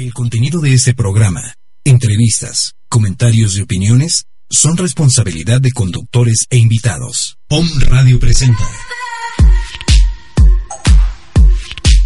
[0.00, 7.36] El contenido de este programa, entrevistas, comentarios y opiniones son responsabilidad de conductores e invitados.
[7.48, 8.62] POM Radio presenta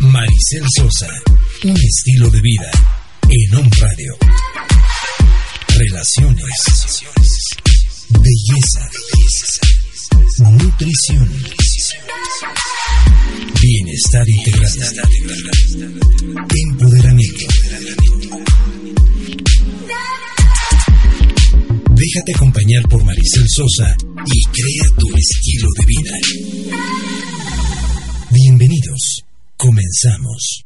[0.00, 1.10] Maricel Sosa,
[1.64, 2.70] un estilo de vida
[3.28, 4.16] en OM Radio.
[5.76, 7.04] Relaciones,
[8.08, 8.90] belleza,
[10.38, 11.28] nutrición,
[13.60, 14.72] bienestar integral,
[16.70, 17.46] empoderamiento.
[21.94, 26.12] Déjate acompañar por Maricel Sosa y crea tu estilo de vida.
[28.30, 29.22] Bienvenidos.
[29.56, 30.64] Comenzamos.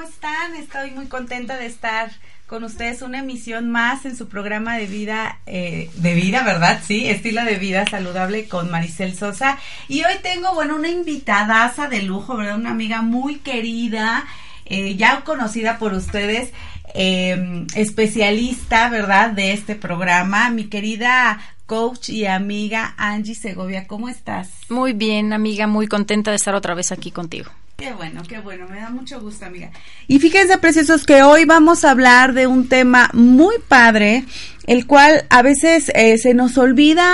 [0.00, 0.54] ¿Cómo están?
[0.54, 2.10] Estoy muy contenta de estar
[2.46, 6.80] con ustedes una emisión más en su programa de vida, eh, de vida, ¿verdad?
[6.82, 9.58] Sí, estilo de vida saludable con Maricel Sosa.
[9.88, 12.56] Y hoy tengo, bueno, una invitadaza de lujo, ¿verdad?
[12.56, 14.24] Una amiga muy querida,
[14.64, 16.50] eh, ya conocida por ustedes,
[16.94, 19.32] eh, especialista, ¿verdad?
[19.32, 24.48] De este programa, mi querida coach y amiga Angie Segovia, ¿cómo estás?
[24.70, 27.50] Muy bien, amiga, muy contenta de estar otra vez aquí contigo.
[27.80, 29.70] Qué bueno, qué bueno, me da mucho gusto, amiga.
[30.06, 34.24] Y fíjense, preciosos, que hoy vamos a hablar de un tema muy padre,
[34.66, 37.10] el cual a veces eh, se nos olvida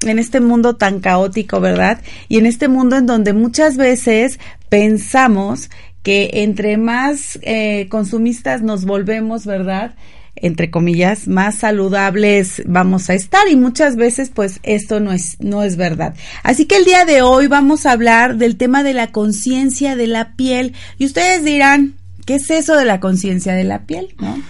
[0.00, 2.02] en este mundo tan caótico, ¿verdad?
[2.28, 5.70] Y en este mundo en donde muchas veces pensamos
[6.02, 9.94] que entre más eh, consumistas nos volvemos, ¿verdad?
[10.36, 15.62] Entre comillas, más saludables vamos a estar y muchas veces pues esto no es, no
[15.62, 16.14] es verdad.
[16.42, 20.06] Así que el día de hoy vamos a hablar del tema de la conciencia de
[20.06, 21.94] la piel y ustedes dirán,
[22.24, 24.14] ¿qué es eso de la conciencia de la piel?
[24.18, 24.42] ¿No?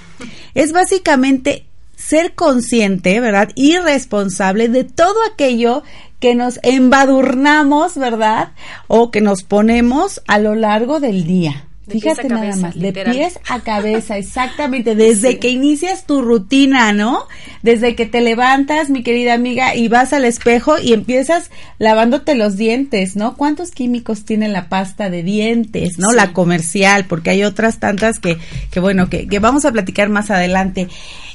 [0.54, 1.66] Es básicamente
[1.96, 3.50] ser consciente, ¿verdad?
[3.54, 5.82] Y responsable de todo aquello
[6.20, 8.52] que nos embadurnamos, ¿verdad?
[8.86, 11.66] O que nos ponemos a lo largo del día.
[11.86, 15.36] De Fíjate pies a nada cabeza, más, de pies a cabeza, exactamente, desde Sí.
[15.38, 17.26] que inicias tu rutina, ¿no?
[17.62, 22.56] Desde que te levantas, mi querida amiga, y vas al espejo y empiezas lavándote los
[22.56, 23.36] dientes, ¿no?
[23.36, 26.10] ¿Cuántos químicos tiene la pasta de dientes, ¿no?
[26.10, 26.16] Sí.
[26.16, 28.38] La comercial, porque hay otras tantas que,
[28.70, 30.86] que bueno, que, que vamos a platicar más adelante.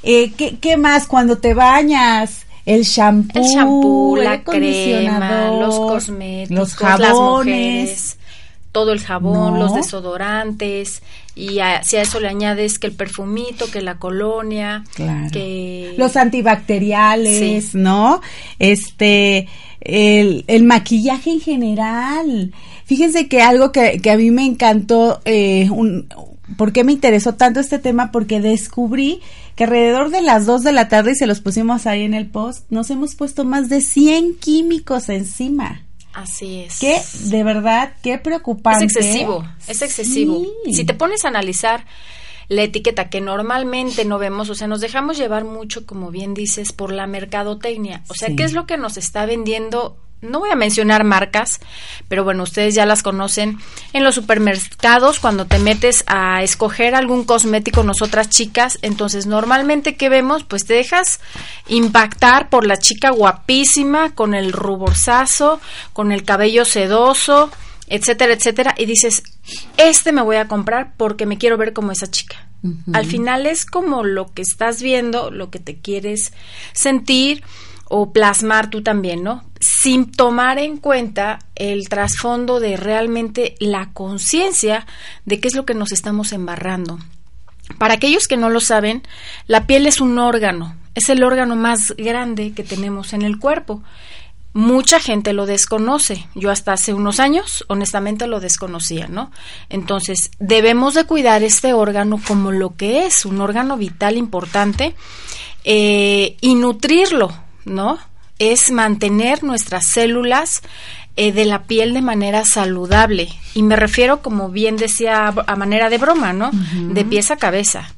[0.03, 1.07] Eh, ¿qué, ¿Qué más?
[1.07, 7.45] Cuando te bañas, el shampoo, El shampoo, el la crema, los cosméticos, los las jabones.
[7.47, 8.16] mujeres,
[8.77, 9.59] todo el jabón, No.
[9.59, 11.01] los desodorantes
[11.33, 15.31] y a- si a eso le añades que el perfumito, que la colonia, Claro.
[15.31, 17.77] que los antibacteriales, Sí.
[17.77, 18.21] ¿no?
[18.59, 19.47] Este,
[19.81, 22.53] el, el maquillaje en general.
[22.85, 26.07] Fíjense que algo que, que a mí me encantó, eh, un,
[26.55, 28.11] ¿por qué me interesó tanto este tema?
[28.11, 29.19] Porque descubrí
[29.55, 32.27] que alrededor de las 2 de la tarde, y se los pusimos ahí en el
[32.27, 35.81] post, nos hemos puesto más de 100 químicos encima.
[36.17, 36.79] Así es.
[36.79, 38.85] Que de verdad, qué preocupante.
[38.85, 40.45] Es excesivo, es excesivo.
[40.65, 40.73] Sí.
[40.73, 41.85] Si te pones a analizar
[42.49, 46.71] la etiqueta que normalmente no vemos, o sea, nos dejamos llevar mucho, como bien dices,
[46.71, 48.03] por la mercadotecnia.
[48.07, 48.35] O sea, Sí.
[48.35, 49.97] ¿qué es lo que nos está vendiendo?
[50.21, 51.59] No voy a mencionar marcas,
[52.07, 53.59] pero bueno, ustedes ya las conocen.
[53.93, 60.09] En los supermercados, cuando te metes a escoger algún cosmético, nosotras chicas, entonces normalmente, ¿qué
[60.09, 60.43] vemos?
[60.43, 61.19] Pues te dejas
[61.67, 65.61] impactar por la chica guapísima, con el ruborzazo,
[65.93, 67.51] con el cabello sedoso,
[67.87, 69.23] etcétera, etcétera, y dices,
[69.77, 72.47] este me voy a comprar porque me quiero ver como esa chica.
[72.91, 76.33] Al final es como lo que estás viendo, lo que te quieres
[76.73, 77.43] sentir
[77.85, 79.45] o plasmar tú también, ¿no?
[79.87, 84.85] Sin tomar en cuenta el trasfondo de realmente la conciencia
[85.23, 86.99] de qué es lo que nos estamos embarrando.
[87.77, 89.03] Para aquellos que no lo saben,
[89.45, 93.81] la piel es un órgano, es el órgano más grande que tenemos en el cuerpo.
[94.51, 96.27] mucha gente lo desconoce.
[96.35, 99.31] Yo hasta hace unos años, honestamente, lo desconocía, ¿no?
[99.69, 104.95] Entonces, debemos de cuidar este órgano como lo que es, un órgano vital importante,
[105.63, 107.99] eh, y nutrirlo, ¿no?
[108.39, 110.61] Es mantener nuestras células
[111.15, 113.29] eh, de la piel de manera saludable.
[113.55, 116.51] Y me refiero, como bien decía, a manera de broma, ¿no?
[116.93, 117.89] De pies a cabeza.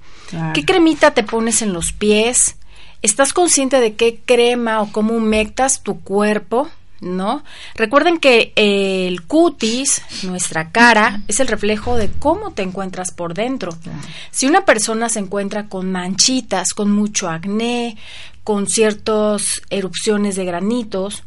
[0.54, 2.56] ¿Qué cremita te pones en los pies?
[3.02, 6.70] ¿Estás consciente de qué crema o cómo humectas tu cuerpo?
[7.02, 7.44] ¿No?
[7.76, 13.72] Recuerden que el cutis, nuestra cara, es el reflejo de cómo te encuentras por dentro.
[14.32, 17.98] Si una persona se encuentra con manchitas, con mucho acné,
[18.44, 21.24] con ciertas erupciones de granitos,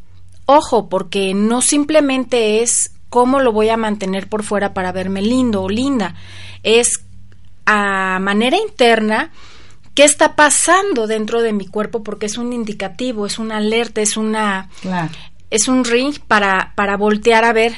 [0.46, 5.62] Ojo, porque no simplemente es cómo lo voy a mantener por fuera para verme lindo
[5.62, 6.14] o linda,
[6.62, 7.00] es
[7.64, 9.30] a manera interna
[9.94, 14.16] qué está pasando dentro de mi cuerpo porque es un indicativo, es una alerta, es
[14.16, 14.68] una
[15.52, 17.74] es un ring para para voltear a ver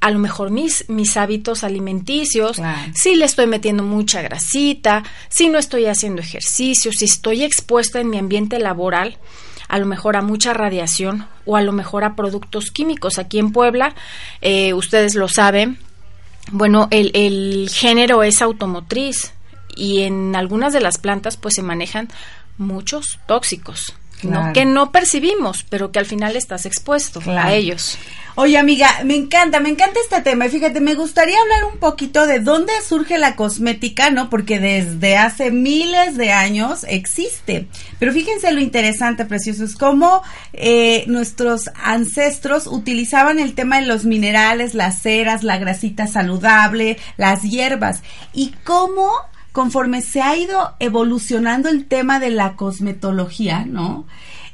[0.00, 2.60] a lo mejor mis, mis hábitos alimenticios,
[2.94, 8.08] si le estoy metiendo mucha grasita, si no estoy haciendo ejercicio, si estoy expuesta en
[8.08, 9.18] mi ambiente laboral,
[9.66, 13.18] a lo mejor a mucha radiación o a lo mejor a productos químicos.
[13.18, 13.94] Aquí en Puebla,
[14.40, 15.78] eh, ustedes lo saben,
[16.52, 19.32] bueno, el, el género es automotriz
[19.74, 22.08] y en algunas de las plantas pues se manejan
[22.56, 23.94] muchos tóxicos.
[24.22, 24.52] ¿No?
[24.52, 27.98] que no percibimos, pero que al final estás expuesto a ellos.
[28.40, 30.46] Oye, amiga, me encanta, me encanta este tema.
[30.46, 34.30] Y fíjate, me gustaría hablar un poquito de dónde surge la cosmética, ¿no?
[34.30, 37.66] Porque desde hace miles de años existe.
[37.98, 40.22] Pero fíjense lo interesante, preciosos, cómo
[40.52, 47.42] eh, nuestros ancestros utilizaban el tema de los minerales, las ceras, la grasita saludable, las
[47.42, 48.02] hierbas.
[48.32, 49.10] Y cómo
[49.58, 54.06] conforme se ha ido evolucionando el tema de la cosmetología, ¿no?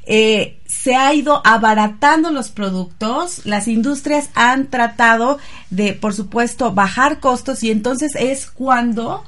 [0.07, 5.37] Eh, se ha ido abaratando los productos, las industrias han tratado
[5.69, 9.23] de, por supuesto, bajar costos y entonces es cuando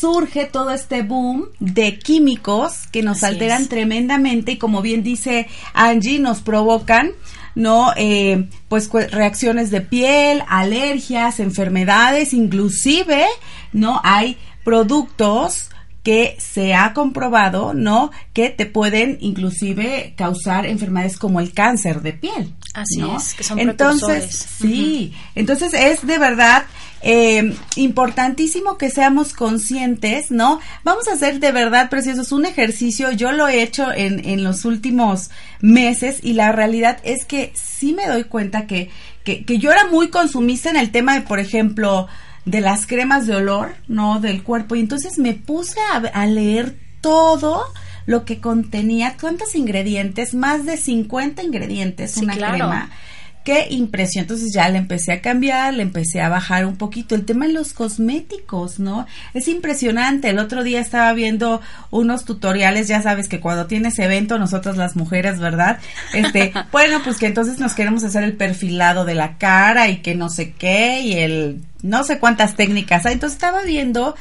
[0.00, 6.18] surge todo este boom de químicos que nos alteran tremendamente y como bien dice Angie,
[6.18, 7.12] nos provocan
[7.54, 13.26] no eh, pues reacciones de piel alergias enfermedades inclusive
[13.72, 15.70] no hay productos
[16.04, 18.10] que se ha comprobado, ¿no?
[18.34, 22.54] Que te pueden inclusive causar enfermedades como el cáncer de piel.
[22.74, 26.64] Así es, que son Entonces, sí, entonces es de verdad
[27.00, 30.60] eh, importantísimo que seamos conscientes, ¿no?
[30.84, 34.66] Vamos a hacer de verdad, preciosos, un ejercicio, yo lo he hecho en, en los
[34.66, 35.30] últimos
[35.60, 38.90] meses y la realidad es que sí me doy cuenta que,
[39.24, 42.08] que, que yo era muy consumista en el tema de, por ejemplo,
[42.44, 44.20] de las cremas de olor, ¿no?
[44.20, 44.74] Del cuerpo.
[44.74, 45.80] Y entonces me puse
[46.12, 47.64] a, leer todo
[48.06, 52.90] lo que contenía, cuántos ingredientes, más de 50 ingredientes, una crema.
[53.44, 54.22] Qué impresión.
[54.22, 57.14] Entonces ya le empecé a cambiar, le empecé a bajar un poquito.
[57.14, 59.06] El tema de los cosméticos, ¿no?
[59.34, 60.30] Es impresionante.
[60.30, 61.60] El otro día estaba viendo
[61.90, 65.78] unos tutoriales, ya sabes que cuando tienes evento, nosotras las mujeres, ¿verdad?
[66.14, 70.14] Este, bueno, pues que entonces nos queremos hacer el perfilado de la cara y que
[70.14, 73.04] no sé qué y el no sé cuántas técnicas.
[73.04, 74.14] Entonces estaba viendo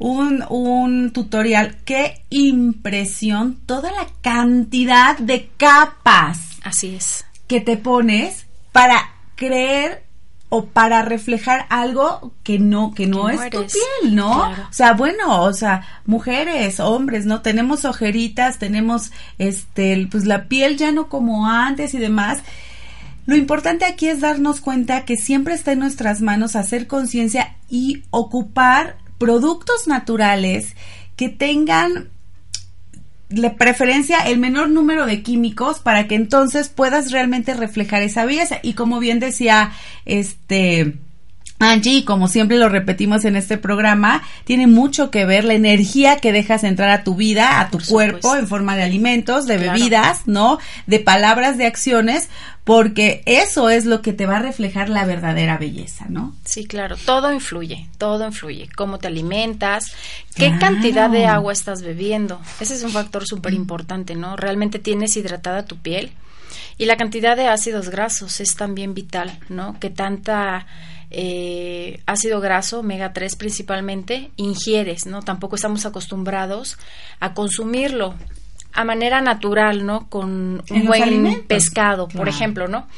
[0.00, 1.76] un, un tutorial.
[1.84, 6.40] Qué impresión toda la cantidad de capas.
[6.64, 7.24] Así es.
[7.46, 10.02] Que te pones para creer
[10.48, 14.50] o para reflejar algo que no que no, es tu piel, ¿no?
[14.50, 17.40] O sea, bueno, o sea, mujeres, hombres, ¿no?
[17.40, 22.42] Tenemos ojeritas, tenemos este pues la piel ya no como antes y demás.
[23.26, 28.02] Lo importante aquí es darnos cuenta que siempre está en nuestras manos hacer conciencia y
[28.10, 30.74] ocupar productos naturales
[31.14, 32.10] que tengan
[33.28, 38.58] de preferencia el menor número de químicos para que entonces puedas realmente reflejar esa belleza.
[38.62, 39.72] Y como bien decía
[40.04, 40.98] este
[41.70, 46.32] Angie, como siempre lo repetimos en este programa, tiene mucho que ver la energía que
[46.32, 50.58] dejas entrar a tu vida, a tu cuerpo, en forma de alimentos, de bebidas, ¿no?
[50.86, 52.28] De palabras, de acciones,
[52.64, 56.34] porque eso es lo que te va a reflejar la verdadera belleza, ¿no?
[56.44, 58.68] Sí, claro, todo influye, todo influye.
[58.74, 59.84] Cómo te alimentas,
[60.34, 62.40] qué cantidad de agua estás bebiendo.
[62.60, 64.36] Ese es un factor súper importante, ¿no?
[64.36, 66.12] Realmente tienes hidratada tu piel.
[66.78, 69.78] Y la cantidad de ácidos grasos es también vital, ¿no?
[69.78, 70.66] Que tanta
[71.16, 75.22] eh, ácido graso, omega 3 principalmente, ingieres, ¿no?
[75.22, 76.76] Tampoco estamos acostumbrados
[77.20, 78.14] a consumirlo
[78.72, 80.08] a manera natural, ¿no?
[80.08, 82.88] Con un buen pescado, por ejemplo, ¿no?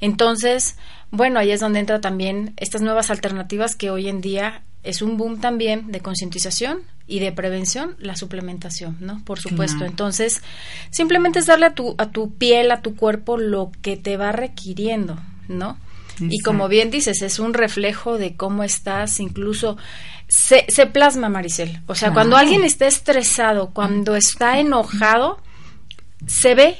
[0.00, 0.76] Entonces,
[1.12, 5.16] bueno, ahí es donde entra también estas nuevas alternativas que hoy en día es un
[5.16, 9.22] boom también de concientización y de prevención la suplementación, ¿no?
[9.24, 9.84] Por supuesto.
[9.84, 10.42] Entonces,
[10.90, 14.32] simplemente es darle a tu, a tu piel, a tu cuerpo lo que te va
[14.32, 15.78] requiriendo, ¿no?
[16.20, 19.76] Y como bien dices, es un reflejo de cómo estás, incluso
[20.28, 21.80] se, se plasma, Maricel.
[21.86, 25.40] O sea, cuando alguien está estresado, cuando está enojado,
[26.26, 26.76] se ve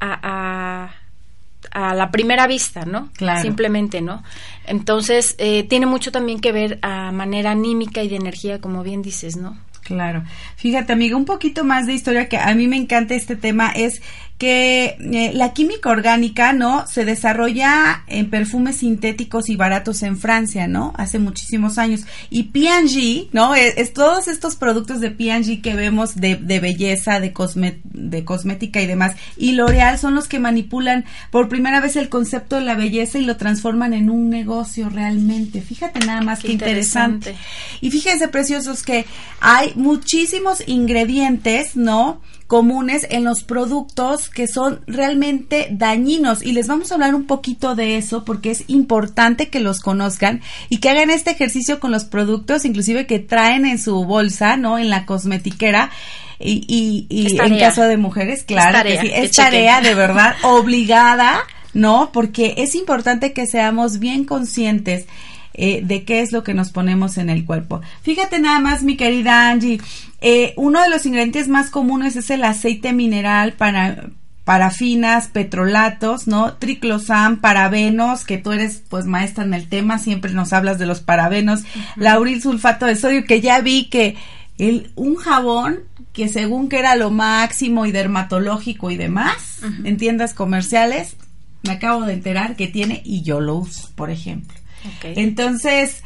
[0.00, 0.90] a,
[1.72, 3.10] a, la primera vista, ¿no?
[3.14, 3.42] Claro.
[3.42, 4.22] Simplemente, ¿no?
[4.66, 9.02] Entonces, eh, tiene mucho también que ver a manera anímica y de energía, como bien
[9.02, 9.56] dices, ¿no?
[9.88, 10.22] Claro.
[10.56, 14.02] Fíjate, amiga, un poquito más de historia que a mí me encanta este tema es
[14.38, 16.86] que eh, la química orgánica, ¿no?
[16.86, 20.92] Se desarrolla en perfumes sintéticos y baratos en Francia, ¿no?
[20.96, 22.02] Hace muchísimos años.
[22.30, 23.56] Y P&G, ¿no?
[23.56, 27.34] Es, todos estos productos de P&G que vemos de, de belleza, de,
[27.82, 29.16] de cosmética y demás.
[29.36, 33.24] Y L'Oreal son los que manipulan por primera vez el concepto de la belleza y
[33.24, 35.60] lo transforman en un negocio realmente.
[35.62, 37.34] Fíjate nada más que interesante.
[37.80, 39.04] Y fíjense, preciosos, que
[39.40, 42.20] hay muchísimos ingredientes, ¿no?
[42.48, 47.74] Comunes en los productos que son realmente dañinos y les vamos a hablar un poquito
[47.74, 50.40] de eso porque es importante que los conozcan
[50.70, 54.78] y que hagan este ejercicio con los productos inclusive que traen en su bolsa, ¿no?
[54.78, 55.90] En la cosmetiquera.
[56.40, 61.40] Y, y, en caso de mujeres, claro, es tarea, es tarea de verdad obligada,
[61.74, 62.10] ¿no?
[62.12, 65.06] Porque es importante que seamos bien conscientes
[65.60, 67.80] eh, de qué es lo que nos ponemos en el cuerpo.
[68.02, 69.80] Fíjate nada más, mi querida Angie,
[70.20, 74.10] eh, uno de los ingredientes más comunes es el aceite mineral para
[74.44, 76.54] parafinas, petrolatos, ¿no?
[76.54, 81.00] Triclosan, parabenos, que tú eres pues maestra en el tema, siempre nos hablas de los
[81.00, 81.64] parabenos,
[81.96, 84.16] lauril sulfato de sodio, que ya vi que
[84.56, 85.80] el, un jabón
[86.14, 91.16] que según que era lo máximo y dermatológico y demás, en tiendas comerciales,
[91.62, 94.58] me acabo de enterar que tiene y yo lo uso, por ejemplo.
[95.02, 96.02] Entonces,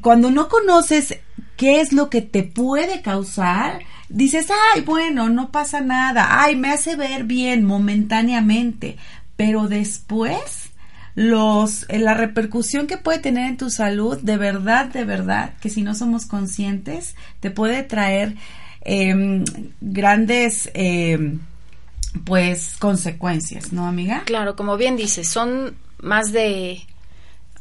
[0.00, 1.18] cuando no conoces
[1.56, 6.70] qué es lo que te puede causar, dices, ay, bueno, no pasa nada, ay, me
[6.70, 8.96] hace ver bien momentáneamente,
[9.36, 10.70] pero después
[11.14, 15.70] los eh, la repercusión que puede tener en tu salud, de verdad, de verdad, que
[15.70, 18.34] si no somos conscientes, te puede traer
[18.80, 19.44] em,
[19.80, 21.40] grandes em,
[22.24, 24.22] pues consecuencias, ¿no, amiga?
[24.24, 26.82] Claro, como bien dices, son más de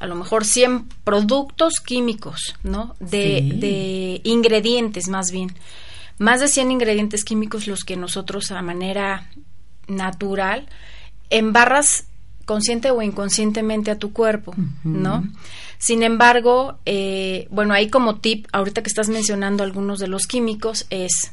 [0.04, 2.94] a lo mejor 100 productos químicos, ¿no?
[3.00, 5.56] De, ingredientes más bien.
[6.18, 9.30] Más de 100 ingredientes químicos los que nosotros a manera
[9.88, 10.68] natural
[11.30, 12.04] embarras
[12.44, 15.24] consciente o inconscientemente a tu cuerpo, ¿no?
[15.78, 20.86] Sin embargo, eh, bueno, ahí como tip, ahorita que estás mencionando algunos de los químicos,
[20.90, 21.32] es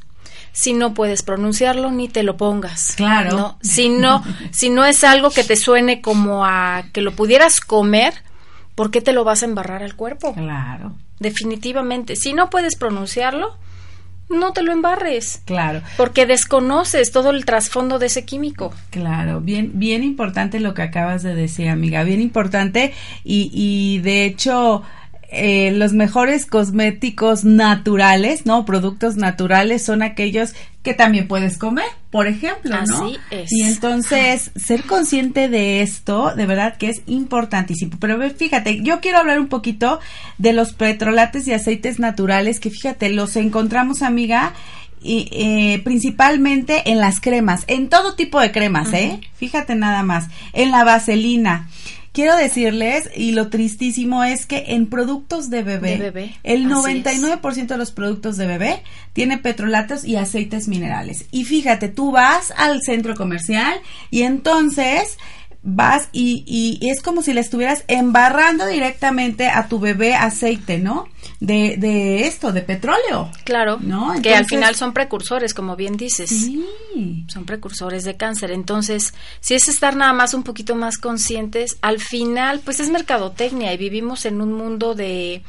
[0.52, 2.94] si no puedes pronunciarlo ni te lo pongas.
[2.94, 3.36] Claro.
[3.36, 3.58] ¿no?
[3.62, 4.22] Si no,
[4.52, 8.14] si no es algo que te suene como a que lo pudieras comer,
[8.80, 10.32] ¿por qué te lo vas a embarrar al cuerpo?
[10.32, 10.94] Claro.
[11.18, 12.16] Definitivamente.
[12.16, 13.58] Si no puedes pronunciarlo,
[14.30, 15.42] no te lo embarres.
[15.44, 15.82] Claro.
[15.98, 18.72] Porque desconoces todo el trasfondo de ese químico.
[18.88, 24.24] Claro, bien, bien importante lo que acabas de decir, amiga, bien importante y, y de
[24.24, 24.82] hecho
[25.32, 28.64] eh, los mejores cosméticos naturales, ¿no?
[28.64, 33.04] Productos naturales son aquellos que también puedes comer, por ejemplo, ¿no?
[33.04, 33.52] Así es.
[33.52, 37.96] Y entonces, ser consciente de esto, de verdad que es importantísimo.
[38.00, 40.00] Pero fíjate, yo quiero hablar un poquito
[40.38, 44.54] de los petrolates y aceites naturales, que fíjate, los encontramos, amiga,
[45.02, 49.20] y eh, principalmente en las cremas, en todo tipo de cremas, ¿eh?
[49.36, 51.68] Fíjate nada más, en la vaselina,
[52.12, 57.92] Quiero decirles, y lo tristísimo es que en productos de bebé, el 99% de los
[57.92, 61.26] productos de bebé tiene petrolatos y aceites minerales.
[61.30, 65.18] Y fíjate, tú vas al centro comercial y entonces
[65.62, 71.06] vas y, y, es como si le estuvieras embarrando directamente a tu bebé aceite, ¿no?
[71.38, 73.30] De, de esto, de petróleo.
[73.44, 73.78] Claro.
[73.80, 74.14] ¿no?
[74.22, 76.30] que al final son precursores, como bien dices.
[76.30, 76.64] Sí.
[77.28, 78.50] Son precursores de cáncer.
[78.50, 83.72] Entonces, si es estar nada más un poquito más conscientes, al final, pues es mercadotecnia
[83.72, 85.42] y vivimos en un mundo de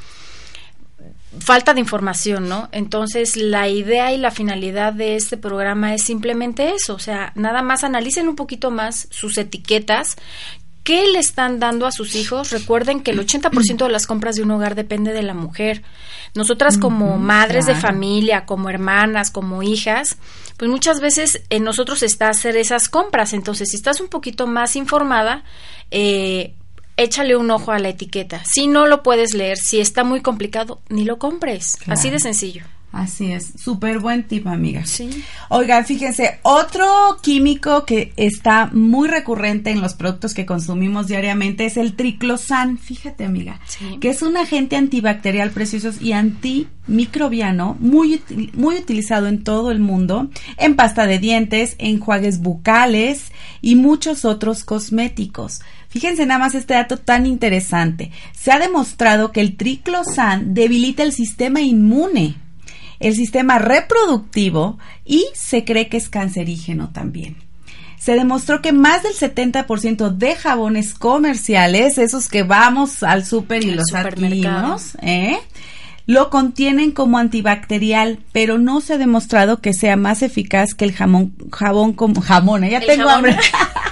[1.39, 2.67] falta de información, ¿no?
[2.71, 7.61] Entonces, la idea y la finalidad de este programa es simplemente eso, o sea, nada
[7.61, 10.17] más analicen un poquito más sus etiquetas,
[10.83, 12.51] qué le están dando a sus hijos.
[12.51, 15.83] Recuerden que el 80% de las compras de un hogar depende de la mujer.
[16.33, 20.17] Nosotras como madres de familia, como hermanas, como hijas,
[20.57, 23.33] pues muchas veces en nosotros está hacer esas compras.
[23.33, 25.43] Entonces, si estás un poquito más informada,
[25.91, 26.55] eh,
[27.03, 28.41] échale un ojo a la etiqueta.
[28.45, 31.77] Si no lo puedes leer, si está muy complicado, ni lo compres.
[31.87, 32.63] Así de sencillo.
[32.93, 34.85] Así es, súper buen tip, amiga.
[34.85, 35.23] Sí.
[35.47, 36.85] Oigan, fíjense, otro
[37.21, 42.77] químico que está muy recurrente en los productos que consumimos diariamente es el triclosan.
[42.77, 43.97] Fíjate, amiga, Sí.
[44.01, 48.21] que es un agente antibacterial precioso y antimicrobiano muy,
[48.55, 53.31] muy utilizado en todo el mundo, en pasta de dientes, enjuagues bucales
[53.61, 55.61] y muchos otros cosméticos.
[55.91, 58.11] Fíjense nada más este dato tan interesante.
[58.33, 62.37] Se ha demostrado que el triclosan debilita el sistema inmune
[63.01, 67.35] el sistema reproductivo y se cree que es cancerígeno también.
[67.97, 73.71] Se demostró que más del 70% de jabones comerciales, esos que vamos al súper y
[73.71, 75.37] los adquirimos, ¿eh?
[76.07, 80.93] lo contienen como antibacterial, pero no se ha demostrado que sea más eficaz que el
[80.93, 82.71] jamón, jabón como jamón, ¿eh?
[82.71, 83.25] ya El tengo jabón.
[83.25, 83.37] hambre.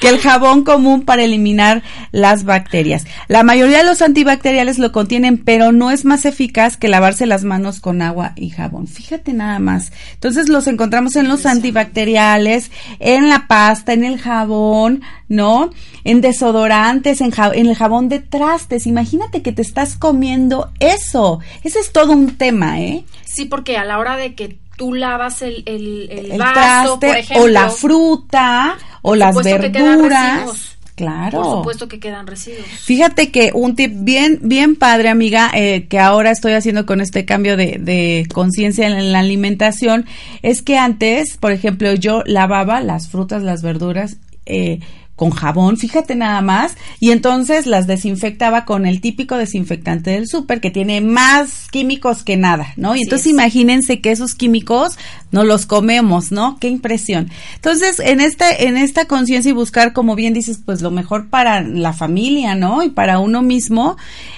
[0.00, 3.06] que el jabón común para eliminar las bacterias.
[3.28, 7.44] La mayoría de los antibacteriales lo contienen, pero no es más eficaz que lavarse las
[7.44, 8.86] manos con agua y jabón.
[8.86, 9.92] Fíjate nada más.
[10.14, 12.70] Entonces los encontramos en los antibacteriales,
[13.00, 15.70] en la pasta, en el jabón, ¿no?
[16.04, 18.86] En desodorantes, en, ja- en el jabón de trastes.
[18.86, 21.40] Imagínate que te estás comiendo eso.
[21.64, 23.04] Ese es todo un tema, ¿eh?
[23.24, 27.06] Sí, porque a la hora de que tú lavas el, el, el el vaso, traste
[27.06, 30.76] por ejemplo, o la fruta o las que verduras.
[30.94, 31.42] Claro.
[31.42, 32.66] Por supuesto que quedan residuos.
[32.84, 37.24] Fíjate que un tip bien, bien padre, amiga, eh, que ahora estoy haciendo con este
[37.24, 40.04] cambio de, de conciencia en la alimentación,
[40.42, 44.80] es que antes, por ejemplo, yo lavaba las frutas, las verduras, eh,
[45.22, 50.60] con jabón, fíjate nada más, y entonces las desinfectaba con el típico desinfectante del súper
[50.60, 52.96] que tiene más químicos que nada, ¿no?
[52.96, 53.32] Y Así entonces es.
[53.32, 54.98] imagínense que esos químicos
[55.30, 56.58] no los comemos, ¿no?
[56.58, 57.30] Qué impresión.
[57.54, 61.60] Entonces, en esta, en esta conciencia y buscar, como bien dices, pues lo mejor para
[61.60, 62.82] la familia, ¿no?
[62.82, 63.96] Y para uno mismo,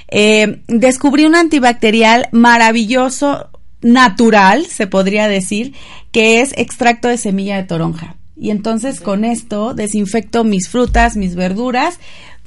[0.09, 3.49] eh, descubrí un antibacterial maravilloso,
[3.81, 5.73] natural, se podría decir,
[6.13, 8.17] que es extracto de semilla de toronja.
[8.37, 11.99] Y entonces con esto desinfecto mis frutas, mis verduras,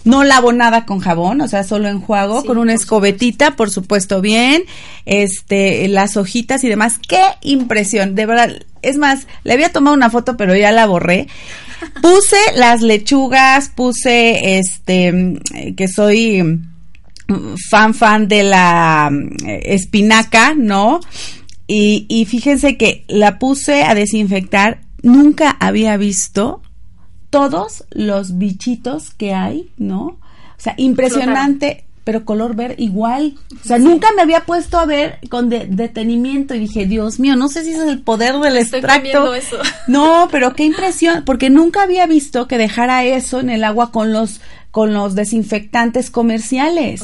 [0.03, 3.69] no lavo nada con jabón, o sea, solo enjuago Sí, con una por escobetita, por
[3.69, 4.63] supuesto, bien,
[5.05, 6.99] este, las hojitas y demás.
[7.07, 8.15] ¡Qué impresión!
[8.15, 8.51] De verdad,
[8.81, 11.27] es más, le había tomado una foto, pero ya la borré.
[12.01, 15.39] Puse las lechugas, puse, este,
[15.75, 16.59] que soy
[17.69, 20.99] fan, fan de la mm, espinaca, ¿no?
[21.67, 26.61] Y, y fíjense que la puse a desinfectar, nunca había visto
[27.29, 30.01] todos los bichitos que hay, ¿no?
[30.05, 30.19] O
[30.59, 33.35] sea, impresionante, pero color verde igual.
[33.63, 37.35] O sea, nunca me había puesto a ver con de- detenimiento y dije, Dios mío,
[37.35, 39.33] no sé si ese es el poder del Estoy extracto.
[39.35, 39.57] eso.
[39.87, 44.13] No, pero qué impresión, porque nunca había visto que dejara eso en el agua con
[44.13, 44.39] los
[44.71, 47.01] con los desinfectantes comerciales.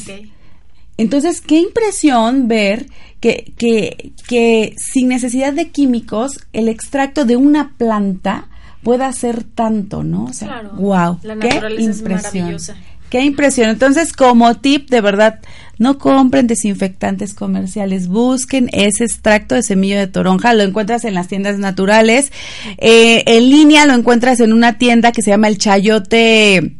[0.98, 2.88] Entonces, qué impresión ver
[3.20, 8.48] que, que, que sin necesidad de químicos, el extracto de una planta
[8.84, 10.26] pueda hacer tanto, ¿no?
[10.26, 10.72] O sea, Claro.
[10.78, 12.12] wow, La qué es impresión.
[12.12, 12.76] maravillosa.
[13.10, 13.70] Qué impresión.
[13.70, 15.40] Entonces, como tip, de verdad,
[15.78, 18.08] no compren desinfectantes comerciales.
[18.08, 20.54] Busquen ese extracto de semilla de toronja.
[20.56, 22.32] Lo encuentras en las tiendas naturales.
[22.80, 26.76] Eh, en línea lo encuentras en una tienda que se llama El Chayote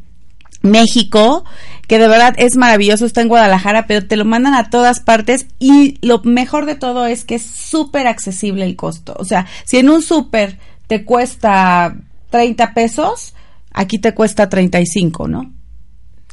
[0.64, 1.44] México,
[1.88, 5.48] que de verdad es maravilloso, está en Guadalajara, pero te lo mandan a todas partes
[5.60, 9.16] y lo mejor de todo es que es súper accesible el costo.
[9.20, 11.96] O sea, si en un súper te cuesta
[12.30, 13.34] 30 pesos,
[13.74, 15.54] aquí te cuesta 35, ¿no?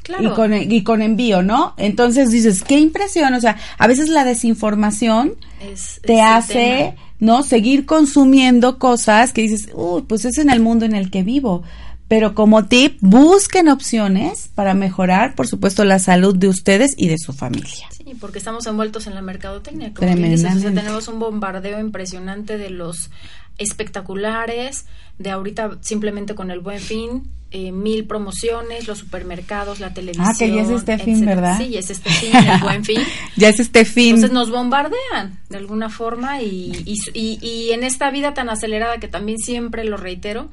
[0.03, 0.33] Claro.
[0.33, 1.75] Y con, y con envío, ¿no?
[1.77, 5.35] Entonces dices, qué impresión, o sea, a veces la desinformación
[5.73, 6.95] Es- te hace, tema.
[7.19, 7.43] ¿no?
[7.43, 11.63] Seguir consumiendo cosas que dices, uy, pues es en el mundo en el que vivo.
[12.11, 17.17] Pero como tip, busquen opciones para mejorar, por supuesto, la salud de ustedes y de
[17.19, 17.87] su familia.
[17.93, 19.95] Sí, porque estamos envueltos en la mercadotecnia.
[19.95, 23.11] Como dices, o sea, tenemos un bombardeo impresionante de los
[23.59, 24.87] espectaculares,
[25.19, 30.27] de ahorita simplemente con el buen fin, eh, mil promociones, los supermercados, la televisión.
[30.29, 31.35] Ah, que ya es este fin, etcétera.
[31.41, 31.59] ¿verdad?
[31.59, 33.01] Sí, es este fin, el buen fin.
[33.37, 34.15] ya es este fin.
[34.17, 38.99] Entonces nos bombardean de alguna forma y, y, y- y en esta vida tan acelerada
[38.99, 40.49] que también siempre lo reitero,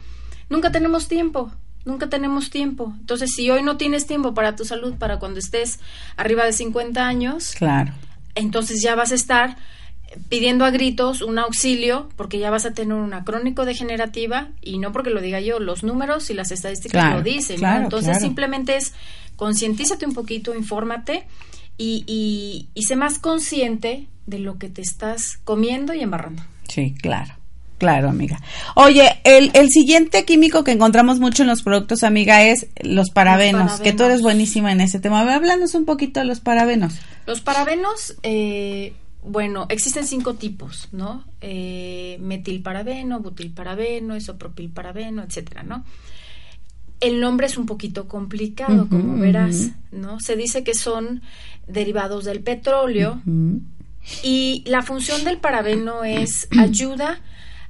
[0.49, 1.51] nunca tenemos tiempo,
[1.85, 2.93] nunca tenemos tiempo.
[2.99, 5.79] Entonces si hoy no tienes tiempo para tu salud, para cuando estés
[6.15, 7.93] arriba de 50 años, claro.
[8.35, 9.57] entonces ya vas a estar
[10.29, 14.91] pidiendo a gritos un auxilio porque ya vas a tener una crónico degenerativa y no
[14.91, 17.63] porque lo diga yo, los números y las estadísticas Claro, lo dicen.
[17.63, 18.21] Entonces claro.
[18.21, 18.93] simplemente es
[19.35, 21.27] concientízate un poquito, infórmate
[21.77, 26.43] y, y, y sé más consciente de lo que te estás comiendo y embarrando.
[26.67, 27.36] Sí, claro.
[27.77, 28.41] Claro, amiga.
[28.75, 33.61] Oye, el, el siguiente químico que encontramos mucho en los productos, amiga, es los parabenos,
[33.61, 33.81] parabenos.
[33.81, 35.21] que tú eres buenísima en ese tema.
[35.21, 36.95] A ver, Háblanos un poquito de los parabenos.
[37.27, 41.23] Los parabenos, eh, bueno, existen cinco tipos, ¿no?
[41.41, 45.85] Eh, metilparabeno, butilparabeno, isopropilparabeno, etcétera, ¿no?
[46.99, 50.19] El nombre es un poquito complicado, como verás, ¿no?
[50.19, 51.21] Se dice que son
[51.67, 53.21] derivados del petróleo
[54.23, 57.21] y la función del parabeno es ayuda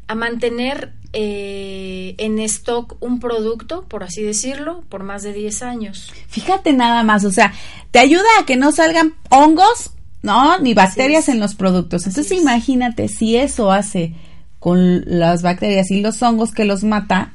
[0.08, 6.12] a mantener eh, en stock un producto, por así decirlo, por más de 10 años.
[6.28, 7.54] Fíjate nada más, o sea,
[7.92, 9.92] te ayuda a que no salgan hongos,
[10.22, 10.60] ¿no?
[10.60, 12.08] Ni bacterias en los productos.
[12.08, 14.14] Entonces imagínate si eso hace
[14.60, 17.34] con las bacterias y los hongos que los mata,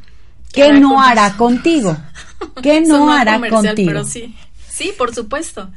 [0.53, 1.97] ¿qué no hará contigo?
[2.63, 3.91] ¿Qué no hará contigo?
[3.91, 4.35] Pero sí,
[4.69, 5.71] sí, por supuesto.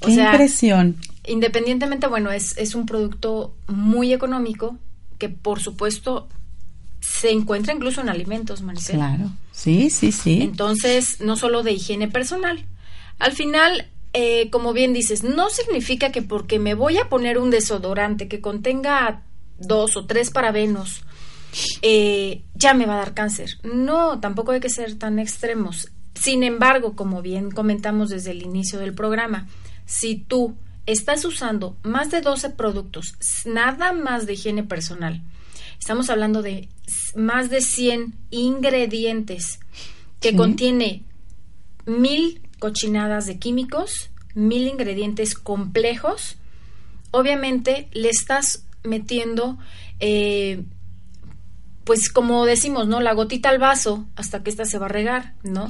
[0.00, 0.96] Qué impresión.
[1.26, 4.76] Independientemente, bueno, es, es un producto muy económico
[5.20, 6.26] que por supuesto
[7.00, 8.96] se encuentra incluso en alimentos, Maricel.
[8.96, 10.42] Claro, sí, sí, sí.
[10.42, 12.66] Entonces, no solo de higiene personal.
[13.20, 17.50] Al final, eh, como bien dices, no significa que porque me voy a poner un
[17.50, 19.22] desodorante que contenga
[19.58, 21.02] dos o tres parabenos,
[21.82, 23.58] eh, ya me va a dar cáncer.
[23.62, 25.90] No, tampoco hay que ser tan extremos.
[26.14, 29.48] Sin embargo, como bien comentamos desde el inicio del programa,
[29.84, 33.14] si tú estás usando más de 12 productos,
[33.44, 35.22] nada más de higiene personal,
[35.78, 36.68] estamos hablando de
[37.14, 39.60] más de 100 ingredientes
[40.20, 41.04] que contiene
[41.86, 46.36] mil cochinadas de químicos, mil ingredientes complejos,
[47.10, 49.58] obviamente le estás metiendo
[49.98, 50.64] eh,
[51.84, 53.00] pues como decimos, ¿no?
[53.00, 55.68] La gotita al vaso hasta que ésta se va a regar, ¿no?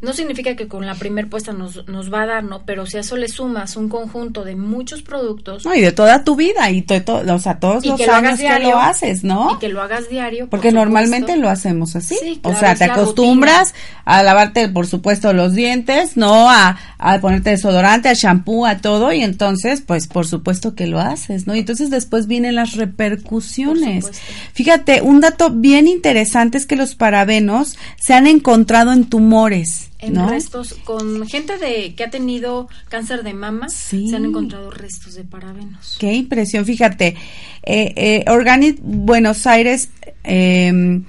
[0.00, 2.62] No significa que con la primer puesta nos, nos va a dar, ¿no?
[2.64, 5.64] Pero si a eso le sumas un conjunto de muchos productos.
[5.66, 8.78] No, y de toda tu vida, y todo, o sea, todos los años que lo
[8.78, 9.54] haces, ¿no?
[9.54, 10.48] Y que lo hagas diario.
[10.48, 12.40] Porque normalmente lo hacemos así.
[12.42, 16.50] o sea, te acostumbras a lavarte, por supuesto, los dientes, ¿no?
[16.50, 21.00] A, a ponerte desodorante, a shampoo, a todo, y entonces, pues, por supuesto que lo
[21.00, 21.54] haces, ¿no?
[21.54, 24.10] Y entonces después vienen las repercusiones.
[24.52, 29.90] Fíjate, un dato bien interesante es que los parabenos se han encontrado en tumores.
[29.98, 35.14] En restos, con gente de que ha tenido cáncer de mama, se han encontrado restos
[35.14, 35.96] de parabenos.
[35.98, 37.16] Qué impresión, fíjate.
[37.62, 39.90] Eh, eh, Organic Buenos Aires
[40.24, 41.04] em,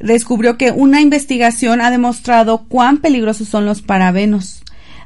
[0.00, 4.62] descubrió que una investigación ha demostrado cuán peligrosos son los parabenos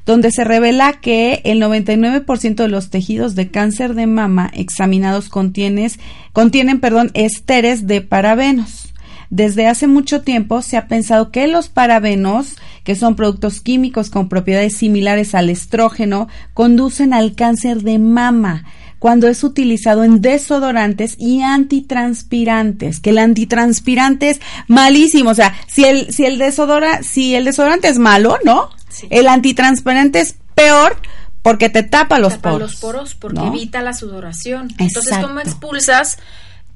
[0.07, 6.81] donde se revela que el 99% de los tejidos de cáncer de mama examinados contienen,
[6.81, 8.93] perdón, esteres de parabenos.
[9.31, 14.29] Desde hace mucho tiempo se ha pensado que los parabenos, que son productos químicos con
[14.29, 18.65] propiedades similares al estrógeno, conducen al cáncer de mama
[18.99, 25.85] cuando es utilizado en desodorantes y antitranspirantes, que el antitranspirante es malísimo, o sea, si
[25.85, 28.69] el si el desodora, si el desodorante es malo, ¿no?
[29.11, 30.96] El antitransparente es peor
[31.42, 32.72] porque te tapa los tapa poros.
[32.72, 34.68] los poros porque evita la sudoración.
[34.79, 36.18] Entonces, ¿cómo expulsas?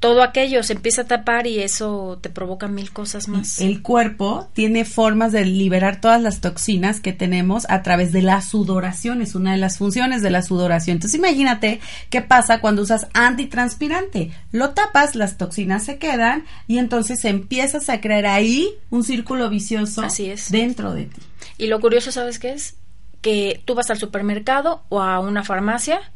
[0.05, 3.59] todo aquello se empieza a tapar y eso te provoca mil cosas más.
[3.59, 8.43] El cuerpo tiene formas de liberar todas las toxinas que tenemos a través de la
[8.43, 10.97] sudoración, es una de las funciones de la sudoración.
[10.97, 14.31] Entonces imagínate qué pasa cuando usas antitranspirante.
[14.53, 20.03] Lo tapas, las toxinas se quedan y entonces empiezas a crear ahí un círculo vicioso
[20.03, 20.51] Así es.
[20.51, 21.23] dentro de ti.
[21.59, 22.77] Y lo curioso, ¿sabes qué es?
[23.21, 26.13] Que tú vas al supermercado o a una farmacia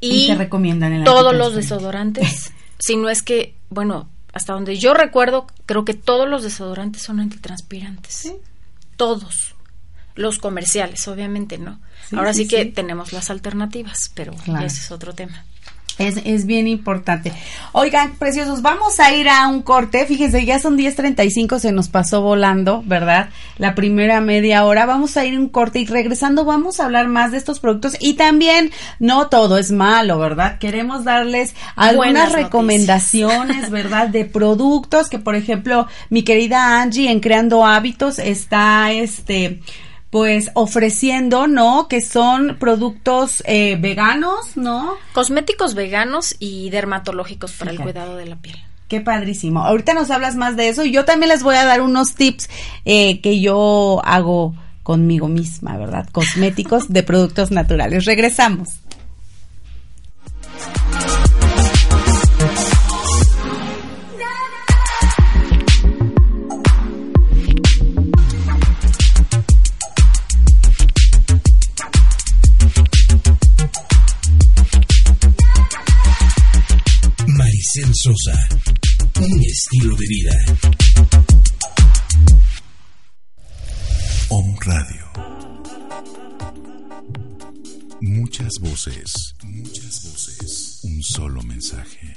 [0.00, 4.94] y, te recomiendan el todos los desodorantes, si no es que, bueno, hasta donde yo
[4.94, 8.12] recuerdo, creo que todos los desodorantes son antitranspirantes.
[8.12, 8.34] ¿Sí?
[8.96, 9.54] Todos.
[10.16, 11.80] Los comerciales, obviamente, ¿no?
[12.16, 15.44] Ahora sí, que tenemos las alternativas, pero ese es otro tema.
[15.98, 17.32] Es, es, bien importante.
[17.72, 20.06] Oigan, preciosos, vamos a ir a un corte.
[20.06, 23.28] Fíjense, ya son 10.35, se nos pasó volando, ¿verdad?
[23.58, 24.86] La primera media hora.
[24.86, 27.96] Vamos a ir a un corte y regresando vamos a hablar más de estos productos.
[28.00, 30.58] Y también, no todo es malo, ¿verdad?
[30.58, 34.08] Queremos darles algunas recomendaciones, ¿verdad?
[34.08, 39.60] De productos que, por ejemplo, mi querida Angie en Creando Hábitos está, este,
[40.12, 41.88] pues ofreciendo, ¿no?
[41.88, 44.92] Que son productos eh, veganos, ¿no?
[45.14, 48.58] Cosméticos veganos y dermatológicos para el cuidado de la piel.
[48.88, 49.64] Qué padrísimo.
[49.64, 52.50] Ahorita nos hablas más de eso y yo también les voy a dar unos tips
[52.84, 56.06] eh, que yo hago conmigo misma, ¿verdad?
[56.12, 58.04] Cosméticos de productos naturales.
[58.04, 58.68] Regresamos.
[78.02, 78.48] Sosa.
[79.20, 80.32] Un estilo de vida.
[84.28, 85.06] Om Radio.
[88.00, 89.12] Muchas voces,
[89.44, 90.80] muchas voces.
[91.02, 92.16] solo mensaje,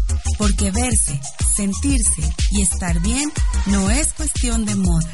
[0.41, 1.21] Porque verse,
[1.55, 3.31] sentirse y estar bien
[3.67, 5.13] no es cuestión de moda,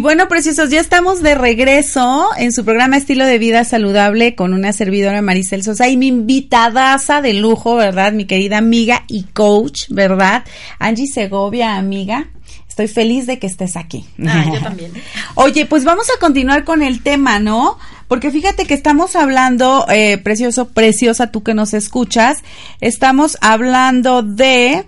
[0.03, 4.73] Bueno, preciosos, ya estamos de regreso en su programa Estilo de Vida Saludable con una
[4.73, 8.11] servidora Maricel Sosa y mi invitadaza de lujo, ¿verdad?
[8.11, 10.43] Mi querida amiga y coach, ¿verdad?
[10.77, 12.27] Angie Segovia, amiga.
[12.67, 14.03] Estoy feliz de que estés aquí.
[14.27, 14.91] Ah, yo también.
[15.35, 17.77] Oye, pues vamos a continuar con el tema, ¿no?
[18.09, 22.39] Porque fíjate que estamos hablando, eh, precioso, preciosa, tú que nos escuchas,
[22.81, 24.85] estamos hablando de...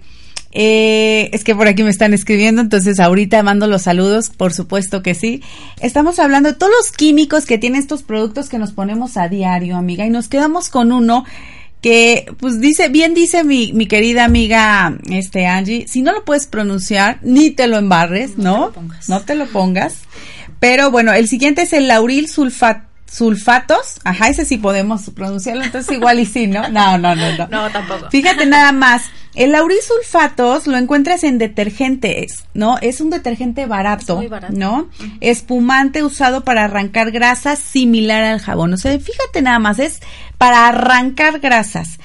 [0.57, 5.03] Eh, es que por aquí me están escribiendo, entonces ahorita mando los saludos, por supuesto
[5.03, 5.43] que sí.
[5.81, 9.75] Estamos hablando de todos los químicos que tienen estos productos que nos ponemos a diario,
[9.75, 11.25] amiga, y nos quedamos con uno
[11.81, 16.47] que, pues dice, bien dice mi, mi querida amiga, este Angie, si no lo puedes
[16.47, 18.53] pronunciar, ni te lo embarres, ¿no?
[18.53, 19.09] te lo pongas.
[19.09, 19.95] No te lo pongas.
[20.61, 25.95] Pero bueno, el siguiente es el lauril sulfato sulfatos, ajá, ese sí podemos pronunciarlo, entonces
[25.95, 26.67] igual y sí, ¿no?
[26.69, 27.47] No, no, no, no.
[27.47, 28.09] No, tampoco.
[28.09, 29.03] Fíjate nada más,
[29.35, 32.77] el lauril sulfatos lo encuentras en detergentes, ¿no?
[32.79, 34.53] Es un detergente barato, Es muy barato.
[34.55, 34.89] ¿no?
[35.19, 38.73] Espumante usado para arrancar grasas similar al jabón.
[38.73, 39.99] O sea, fíjate nada más, es
[40.37, 41.99] para arrancar grasas.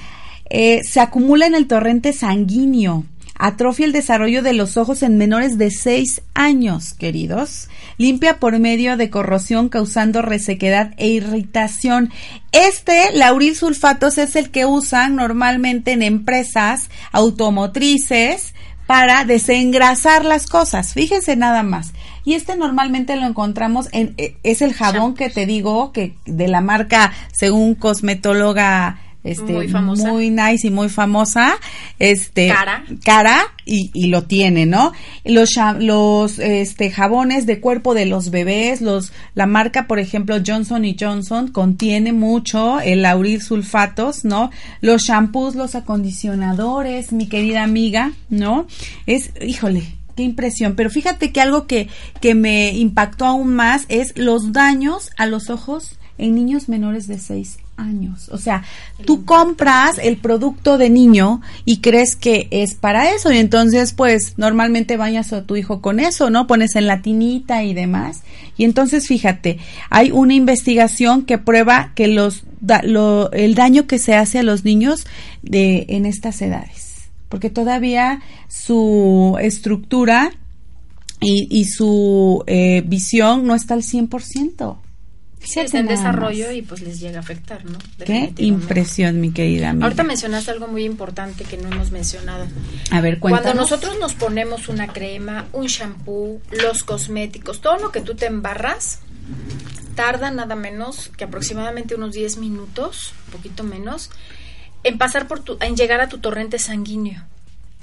[0.48, 3.04] Eh, se acumula en el torrente sanguíneo.
[3.42, 7.70] Atrofia el desarrollo de los ojos en menores de 6 años, queridos.
[7.96, 12.10] Limpia por medio de corrosión causando resequedad e irritación.
[12.52, 18.52] Este lauril sulfatos es el que usan normalmente en empresas automotrices
[18.86, 20.92] para desengrasar las cosas.
[20.92, 21.94] Fíjense nada más.
[22.26, 26.48] Y este normalmente lo encontramos en eh, es el jabón que te digo que de
[26.48, 30.08] la marca según cosmetóloga este Muy famosa.
[30.10, 31.52] muy nice y muy famosa
[31.98, 32.84] este Cara.
[33.04, 34.92] cara y, y lo tiene no
[35.24, 40.84] los los este jabones de cuerpo de los bebés los la marca por ejemplo Johnson
[40.86, 48.12] y Johnson contiene mucho el lauril sulfatos no los shampoos los acondicionadores mi querida amiga
[48.28, 48.66] no
[49.06, 49.82] es híjole
[50.16, 51.88] qué impresión pero fíjate que algo que
[52.20, 57.18] que me impactó aún más es los daños a los ojos en niños menores de
[57.18, 58.28] 6 años.
[58.30, 58.62] O sea,
[59.04, 64.34] tú compras el producto de niño y crees que es para eso y entonces pues
[64.36, 66.46] normalmente bañas a tu hijo con eso, ¿no?
[66.46, 68.22] Pones en la tinita y demás.
[68.56, 73.98] Y entonces fíjate, hay una investigación que prueba que los da- lo- el daño que
[73.98, 75.06] se hace a los niños
[75.42, 80.32] de en estas edades, porque todavía su estructura
[81.22, 84.78] y, su eh, visión no está al 100%.
[85.42, 86.54] Sí, está en desarrollo más.
[86.54, 87.78] y pues les llega a afectar, ¿no?
[88.04, 89.86] Qué impresión, mi querida amiga.
[89.86, 92.46] Ahorita mencionaste algo muy importante que no hemos mencionado.
[92.90, 93.44] A ver, cuéntanos.
[93.44, 98.26] Cuando nosotros nos ponemos una crema, un shampoo, los cosméticos, todo lo que tú te
[98.26, 99.00] embarras,
[99.94, 104.10] tarda nada menos que aproximadamente unos 10 minutos, un poquito menos,
[104.84, 107.22] en pasar por tu, en llegar a tu torrente sanguíneo.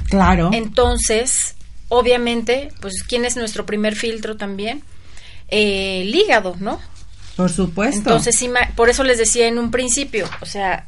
[0.09, 0.51] Claro.
[0.53, 1.55] Entonces,
[1.89, 4.83] obviamente, pues, ¿quién es nuestro primer filtro también?
[5.49, 6.79] Eh, el hígado, ¿no?
[7.37, 7.99] Por supuesto.
[7.99, 8.43] Entonces,
[8.75, 10.85] por eso les decía en un principio, o sea,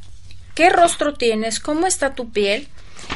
[0.54, 1.60] ¿qué rostro tienes?
[1.60, 2.68] ¿Cómo está tu piel?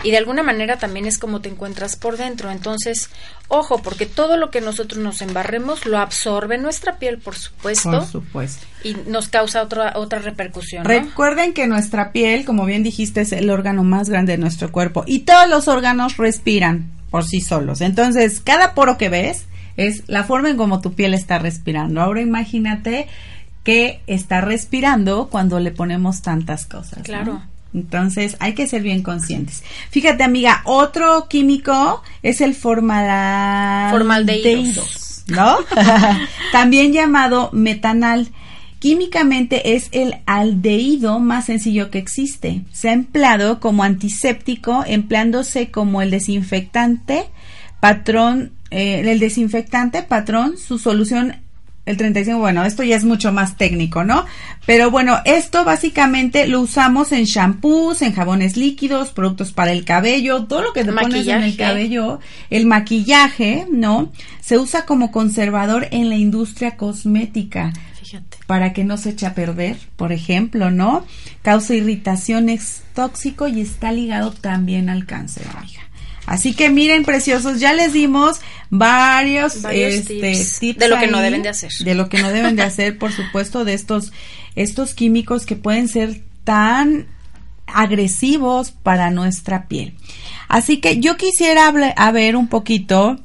[0.02, 2.50] Y de alguna manera también es como te encuentras por dentro.
[2.50, 3.10] Entonces,
[3.48, 8.06] ojo, porque todo lo que nosotros nos embarremos lo absorbe nuestra piel, por supuesto, Por
[8.06, 8.66] supuesto.
[8.82, 10.82] y nos causa otra otra repercusión.
[10.82, 10.88] ¿no?
[10.88, 15.04] Recuerden que nuestra piel, como bien dijiste, es el órgano más grande de nuestro cuerpo
[15.06, 17.80] y todos los órganos respiran por sí solos.
[17.80, 19.44] Entonces, cada poro que ves
[19.76, 22.00] es la forma en cómo tu piel está respirando.
[22.00, 23.08] Ahora imagínate
[23.64, 26.98] que está respirando cuando le ponemos tantas cosas.
[26.98, 27.04] ¿no?
[27.04, 27.42] Claro.
[27.72, 29.64] Entonces hay que ser bien conscientes.
[29.90, 35.24] Fíjate, amiga, otro químico es el formaldehidos, Formaldehídos.
[35.28, 35.56] ¿no?
[36.52, 38.28] También llamado metanal.
[38.78, 42.62] Químicamente es el aldehído más sencillo que existe.
[42.70, 47.24] Se ha empleado como antiséptico, empleándose como el desinfectante,
[47.80, 51.36] patrón, eh, el desinfectante, patrón, su solución
[51.86, 54.24] el 35, bueno, esto ya es mucho más técnico, ¿no?
[54.66, 60.46] Pero bueno, esto básicamente lo usamos en shampoos, en jabones líquidos, productos para el cabello,
[60.46, 64.10] todo lo que te pones en el cabello, el maquillaje, ¿no?
[64.40, 68.38] Se usa como conservador en la industria cosmética Fíjate.
[68.46, 71.04] para que no se eche a perder, por ejemplo, ¿no?
[71.42, 75.82] Causa irritación, es tóxico y está ligado también al cáncer, amiga.
[76.26, 81.06] Así que miren, preciosos, ya les dimos varios, Varios este, tips tips de lo que
[81.06, 81.70] no deben de hacer.
[81.80, 84.12] De lo que no deben de hacer, por supuesto, de estos,
[84.56, 87.06] estos químicos que pueden ser tan
[87.66, 89.94] agresivos para nuestra piel.
[90.48, 93.18] Así que yo quisiera hablar, a ver un poquito,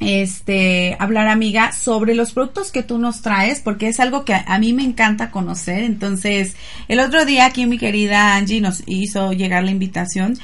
[0.00, 4.44] este, hablar amiga sobre los productos que tú nos traes, porque es algo que a,
[4.46, 5.84] a mí me encanta conocer.
[5.84, 6.56] Entonces,
[6.88, 10.38] el otro día aquí mi querida Angie nos hizo llegar la invitación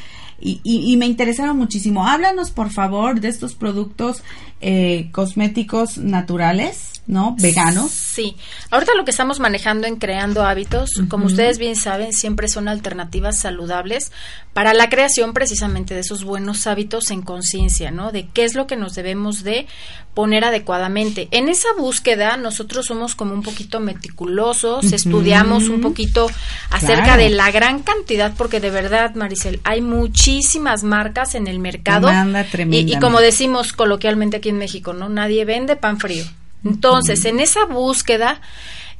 [0.44, 2.06] y, y- y me interesaron muchísimo.
[2.06, 4.22] Háblanos, por favor, de estos productos
[4.60, 7.36] eh, cosméticos naturales, ¿no?
[7.38, 7.90] Veganos.
[7.90, 8.36] Sí,
[8.70, 13.38] ahorita lo que estamos manejando en creando hábitos, como ustedes bien saben, siempre son alternativas
[13.38, 14.10] saludables
[14.54, 18.12] para la creación precisamente de esos buenos hábitos en conciencia, ¿no?
[18.12, 19.66] De qué es lo que nos debemos de
[20.14, 21.28] poner adecuadamente.
[21.32, 26.28] En esa búsqueda nosotros somos como un poquito meticulosos, estudiamos un poquito
[26.70, 27.22] acerca Claro.
[27.22, 32.06] de la gran cantidad, porque de verdad, Maricel, hay muchísimas marcas en el mercado.
[32.06, 35.08] Demanda Y, como decimos coloquialmente aquí en México, ¿no?
[35.08, 36.24] Nadie vende pan frío.
[36.64, 38.40] Entonces, en esa búsqueda,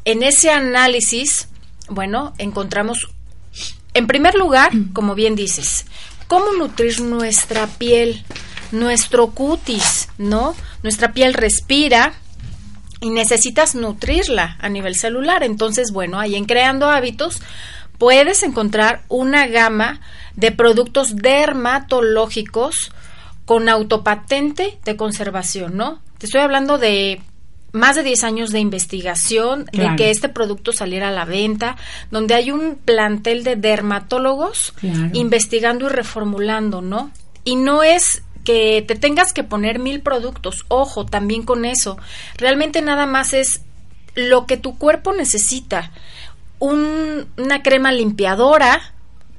[0.05, 1.49] en ese análisis,
[1.89, 3.09] bueno, encontramos,
[3.95, 5.87] en primer lugar, como bien dices,
[6.27, 8.25] cómo nutrir nuestra piel,
[8.73, 10.55] nuestro cutis, ¿no?
[10.83, 12.15] Nuestra piel respira,
[13.05, 15.43] y necesitas nutrirla a nivel celular.
[15.43, 17.43] Entonces, bueno, ahí en Creando Hábitos
[17.99, 20.01] puedes encontrar una gama
[20.37, 22.93] de productos dermatológicos
[23.45, 26.01] con autopatente de conservación, ¿no?
[26.17, 27.21] Te estoy hablando de
[27.75, 29.91] más de 10 años de investigación, Claro.
[29.91, 31.77] de que este producto saliera a la venta,
[32.11, 35.11] donde hay un plantel de dermatólogos Claro.
[35.13, 37.11] investigando y reformulando, ¿no?
[37.45, 41.99] Y no es que te tengas que poner mil productos, ojo, también con eso.
[42.37, 43.63] Realmente nada más es
[44.15, 45.91] lo que tu cuerpo necesita.
[46.61, 48.95] Un- una crema limpiadora,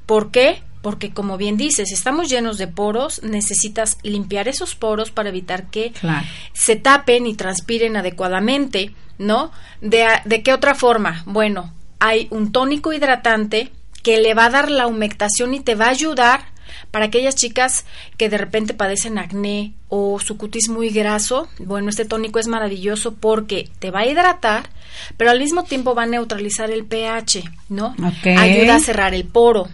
[0.06, 0.62] ¿por qué?
[0.86, 5.90] Porque como bien dices, estamos llenos de poros, necesitas limpiar esos poros para evitar que
[5.90, 6.24] Claro.
[6.52, 9.50] se tapen y transpiren adecuadamente, ¿no?
[9.80, 11.24] ¿De, ¿De qué otra forma?
[11.26, 13.72] Bueno, hay un tónico hidratante
[14.04, 16.44] que le va a dar la humectación y te va a ayudar
[16.92, 17.84] para aquellas chicas
[18.16, 21.48] que de repente padecen acné o su cutis muy graso.
[21.58, 24.70] Bueno, este tónico es maravilloso porque te va a hidratar,
[25.16, 27.96] pero al mismo tiempo va a neutralizar el pH, ¿no?
[28.38, 29.66] Ayuda a cerrar el poro.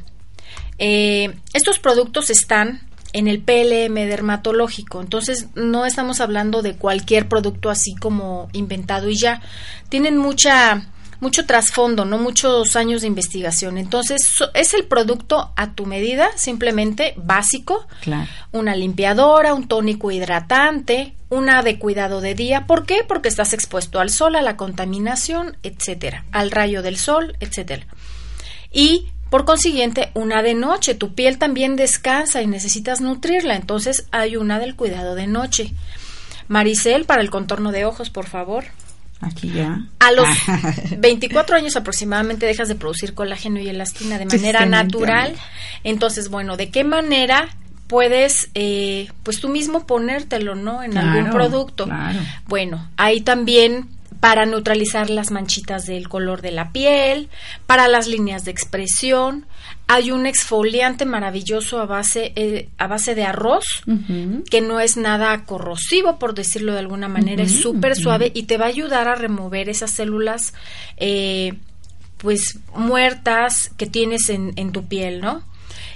[0.84, 2.80] Eh, estos productos están
[3.12, 9.16] en el PLM dermatológico, entonces no estamos hablando de cualquier producto así como inventado y
[9.16, 9.40] ya.
[9.88, 10.88] Tienen mucha
[11.20, 13.78] mucho trasfondo, no muchos años de investigación.
[13.78, 18.28] Entonces, so- es el producto a tu medida, simplemente básico, Claro.
[18.50, 22.66] una limpiadora, un tónico hidratante, una de cuidado de día.
[22.66, 23.04] ¿Por qué?
[23.06, 27.86] Porque estás expuesto al sol, a la contaminación, etcétera, al rayo del sol, etcétera.
[28.72, 30.94] Y por consiguiente, una de noche.
[30.94, 33.56] Tu piel también descansa y necesitas nutrirla.
[33.56, 35.72] Entonces, hay una del cuidado de noche.
[36.48, 38.64] Maricel, para el contorno de ojos, por favor.
[39.22, 39.86] Aquí ya.
[40.00, 40.28] A los
[40.98, 45.34] 24 años aproximadamente dejas de producir colágeno y elastina de manera natural.
[45.82, 47.56] Entonces, bueno, ¿de qué manera
[47.86, 50.82] puedes, eh, pues tú mismo ponértelo, ¿no?
[50.82, 51.88] En algún producto.
[52.48, 53.88] Bueno, ahí también
[54.22, 57.28] para neutralizar las manchitas del color de la piel,
[57.66, 59.46] para las líneas de expresión.
[59.88, 63.64] Hay un exfoliante maravilloso a base, eh, a base de arroz,
[64.48, 68.58] que no es nada corrosivo, por decirlo de alguna manera, es súper suave y te
[68.58, 70.54] va a ayudar a remover esas células
[70.98, 71.54] eh,
[72.18, 75.42] pues muertas que tienes en, en tu piel, ¿no?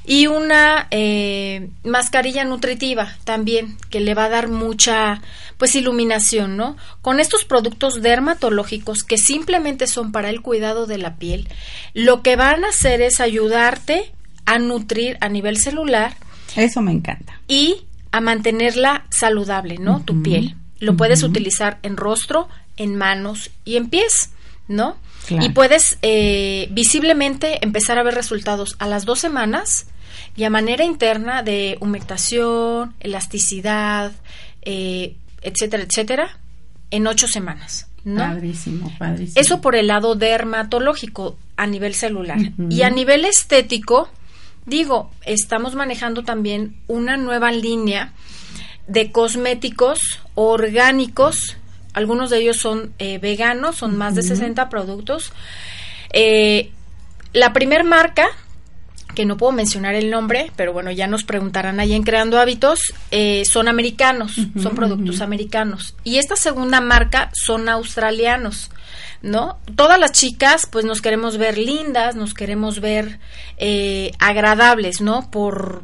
[0.07, 5.21] Y una eh, mascarilla nutritiva también que le va a dar mucha
[5.59, 6.77] pues iluminación, ¿no?
[7.03, 11.49] Con estos productos dermatológicos que simplemente son para el cuidado de la piel,
[11.93, 14.13] lo que van a hacer es ayudarte
[14.45, 16.17] a nutrir a nivel celular.
[16.55, 17.41] Eso me encanta.
[17.49, 20.03] Y a mantenerla saludable, ¿no?
[20.05, 20.55] Tu piel.
[20.79, 24.31] Lo puedes utilizar en rostro, en manos y en pies,
[24.69, 24.97] ¿no?
[25.29, 29.87] Y puedes eh, visiblemente empezar a ver resultados a las dos semanas
[30.37, 34.13] y a manera interna de humectación, elasticidad,
[34.63, 36.39] eh, etcétera, etcétera,
[36.91, 37.89] en ocho semanas.
[38.05, 38.21] ¿no?
[38.21, 39.41] Padrísimo, padrísimo.
[39.41, 42.39] Eso por el lado dermatológico a nivel celular.
[42.71, 44.09] Y a nivel estético,
[44.65, 48.13] digo, estamos manejando también una nueva línea
[48.87, 51.57] de cosméticos orgánicos.
[51.95, 55.33] Algunos de ellos son eh, veganos, son más de 60 productos.
[56.13, 56.71] Eh,
[57.33, 58.29] la primer marca
[59.15, 62.81] que no puedo mencionar el nombre, pero bueno, ya nos preguntarán ahí en Creando Hábitos,
[63.11, 65.95] eh, son americanos, son productos americanos.
[66.05, 68.71] Y esta segunda marca son australianos,
[69.23, 69.59] ¿no?
[69.75, 73.19] Todas las chicas, pues nos queremos ver lindas, nos queremos ver
[73.57, 75.31] eh, agradables, ¿no?
[75.31, 75.83] Por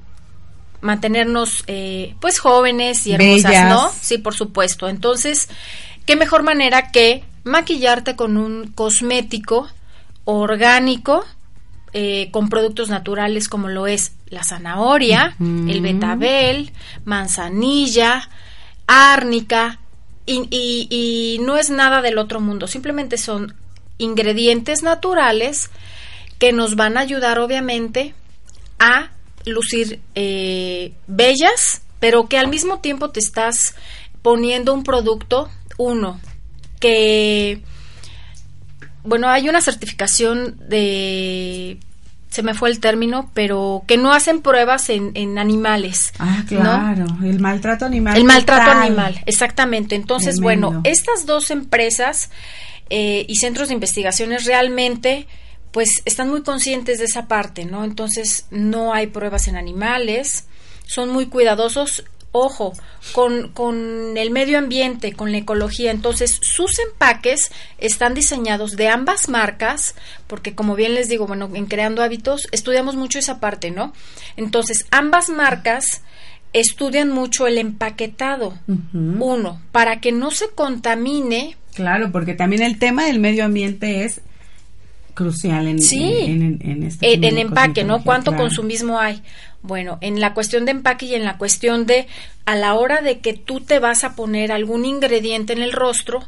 [0.82, 3.90] mantenernos, eh, pues, jóvenes y hermosas, ¿no?
[3.98, 4.88] Sí, por supuesto.
[4.88, 5.48] Entonces,
[6.04, 9.68] ¿qué mejor manera que maquillarte con un cosmético
[10.24, 11.24] orgánico,
[11.92, 16.72] eh, con productos naturales como lo es la zanahoria, el betabel,
[17.04, 18.30] manzanilla,
[18.86, 19.78] árnica,
[20.24, 23.54] y, y, no es nada del otro mundo, simplemente son
[23.98, 25.70] ingredientes naturales
[26.38, 28.14] que nos van a ayudar obviamente
[28.78, 29.10] a
[29.44, 33.74] lucir eh, bellas, pero que al mismo tiempo te estás
[34.22, 36.20] poniendo un producto, uno,
[36.80, 37.62] que
[39.04, 41.78] bueno, hay una certificación de
[42.32, 46.14] se me fue el término, pero que no hacen pruebas en, en animales.
[46.18, 48.16] Ah, claro, el maltrato animal.
[48.16, 49.96] El maltrato animal, exactamente.
[49.96, 52.30] Entonces, bueno, estas dos empresas
[52.88, 55.26] eh, y centros de investigaciones realmente,
[55.72, 57.84] pues, están muy conscientes de esa parte, ¿no?
[57.84, 60.46] Entonces, no hay pruebas en animales,
[60.86, 62.02] son muy cuidadosos
[62.32, 62.72] ojo,
[63.12, 65.90] con, con, el medio ambiente, con la ecología.
[65.90, 69.94] Entonces, sus empaques están diseñados de ambas marcas,
[70.26, 73.92] porque como bien les digo, bueno, en Creando Hábitos estudiamos mucho esa parte, ¿no?
[74.36, 76.02] Entonces, ambas marcas
[76.52, 78.58] estudian mucho el empaquetado.
[78.92, 81.56] Uno, para que no se contamine.
[81.74, 84.20] Claro, porque también el tema del medio ambiente es
[85.14, 88.02] crucial en, en, en, este en, empaque, ¿no?
[88.02, 89.22] ¿Cuánto consumismo hay?
[89.62, 92.08] Bueno, en la cuestión de empaque y en la cuestión de
[92.44, 96.20] a la hora de que tú te vas a poner algún ingrediente en el rostro,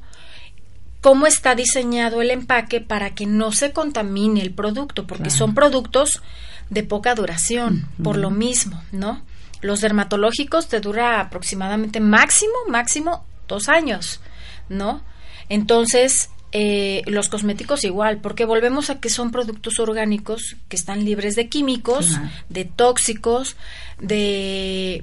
[1.01, 6.23] cómo está diseñado el empaque para que no se contamine el producto, porque son productos
[6.71, 9.23] de poca duración, por lo mismo, ¿no?
[9.61, 14.21] Los dermatológicos te dura aproximadamente máximo, máximo dos años,
[14.69, 15.03] ¿no?
[15.49, 21.35] Entonces, eh, los cosméticos igual, porque volvemos a que son productos orgánicos que están libres
[21.35, 23.57] de químicos, de tóxicos,
[24.01, 25.03] de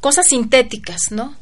[0.00, 1.36] cosas sintéticas, ¿no?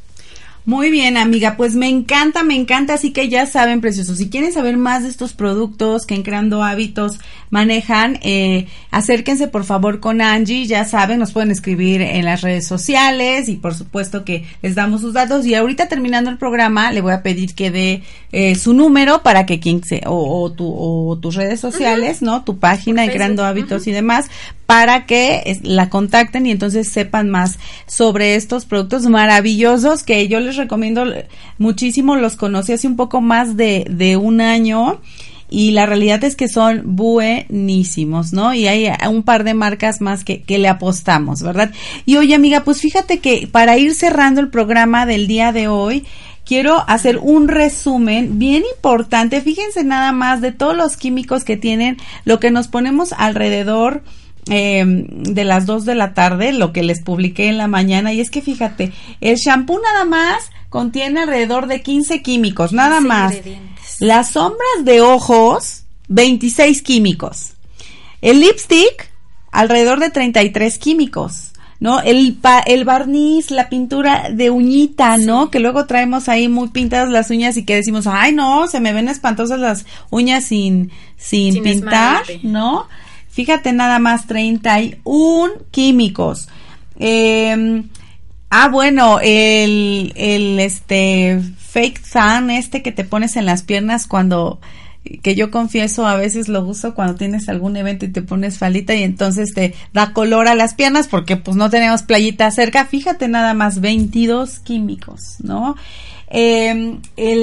[0.65, 4.53] Muy bien, amiga, pues me encanta, me encanta, así que ya saben, preciosos, si quieren
[4.53, 7.19] saber más de estos productos que en Creando Hábitos
[7.51, 12.65] manejan, eh, acérquense por favor con Angie, ya saben, nos pueden escribir en las redes
[12.65, 15.45] sociales y por supuesto que les damos sus datos.
[15.47, 19.45] Y ahorita terminando el programa le voy a pedir que dé eh, su número para
[19.45, 22.45] que quien se, o, tu, o tus redes sociales, ¿no?
[22.45, 24.31] Tu página, en Creando Hábitos y demás,
[24.65, 30.52] para que la contacten y entonces sepan más sobre estos productos maravillosos que yo les
[30.57, 31.05] recomiendo
[31.59, 32.17] muchísimo.
[32.17, 35.01] Los conocí hace un poco más de, de un año
[35.53, 38.55] y la realidad es que son buenísimos, ¿no?
[38.55, 41.73] Y hay un par de marcas más que, que le apostamos, ¿verdad?
[42.07, 46.07] Y oye amiga, pues fíjate que para ir cerrando el programa del día de hoy,
[46.47, 49.43] quiero hacer un resumen bien importante.
[49.43, 54.03] Fíjense nada más de todos los químicos que tienen, lo que nos ponemos alrededor
[54.51, 58.21] eh, de las 2 de la tarde, lo que les publiqué en la mañana, y
[58.21, 63.35] es que fíjate, el shampoo nada más contiene alrededor de 15 químicos, nada más.
[64.01, 67.53] Las sombras de ojos, 26 químicos.
[68.21, 69.11] El lipstick,
[69.53, 71.53] alrededor de 33 químicos.
[71.83, 72.01] ¿no?
[72.01, 75.51] El, el barniz, la pintura de uñita, ¿no?
[75.51, 78.93] Que luego traemos ahí muy pintadas las uñas y que decimos, ay, no, se me
[78.93, 82.87] ven espantosas las uñas sin, sin, pintar, ¿no?
[83.33, 86.49] Fíjate nada más, 31 químicos.
[86.99, 87.83] Eh,
[88.51, 94.61] ah, bueno, el, el, este, fake tan, este que te pones en las piernas cuando
[95.23, 98.95] que yo confieso a veces lo uso cuando tienes algún evento y te pones falita
[98.95, 102.85] y entonces te da color a las piernas porque pues no tenemos playita cerca.
[102.85, 105.75] Fíjate nada más, 22 químicos, ¿no?
[106.29, 107.43] Em, el,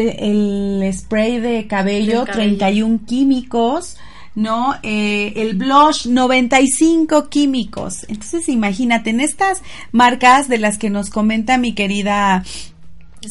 [0.81, 3.97] el, spray de cabello, 31 químicos.
[4.35, 4.75] ¿No?
[4.83, 8.05] Eh, el blush, 95 químicos.
[8.09, 9.61] Entonces, imagínate, en estas
[9.91, 12.43] marcas de las que nos comenta mi querida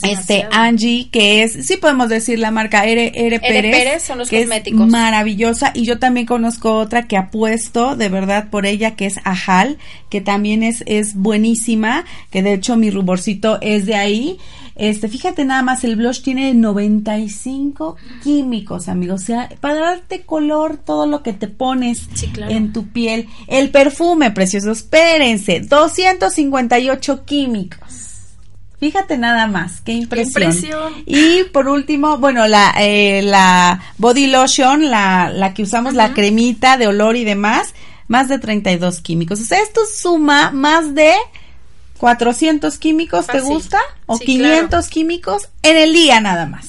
[0.03, 4.41] este Angie, que es, sí podemos decir la marca R, R, Pérez, son los que
[4.41, 4.83] cosméticos.
[4.83, 5.73] Es maravillosa.
[5.75, 9.79] Y yo también conozco otra que apuesto de verdad por ella, que es Ajal,
[10.11, 14.39] que también es, es buenísima, que de hecho mi ruborcito es de ahí.
[14.79, 19.23] Este, fíjate nada más, el blush tiene 95 químicos, amigos.
[19.23, 22.09] O sea, para darte color todo lo que te pones
[22.49, 23.29] en tu piel.
[23.49, 28.09] El perfume, precioso, espérense, 258 químicos.
[28.79, 30.55] Fíjate nada más, qué impresión.
[31.05, 36.77] Y por último, bueno, la, eh, la body lotion, la, la que usamos, la cremita
[36.77, 37.75] de olor y demás,
[38.07, 39.41] más de 32 químicos.
[39.41, 41.13] O sea, esto suma más de
[41.99, 43.79] 400 químicos, ¿te gusta?
[44.07, 46.69] O 500 químicos en el día nada más.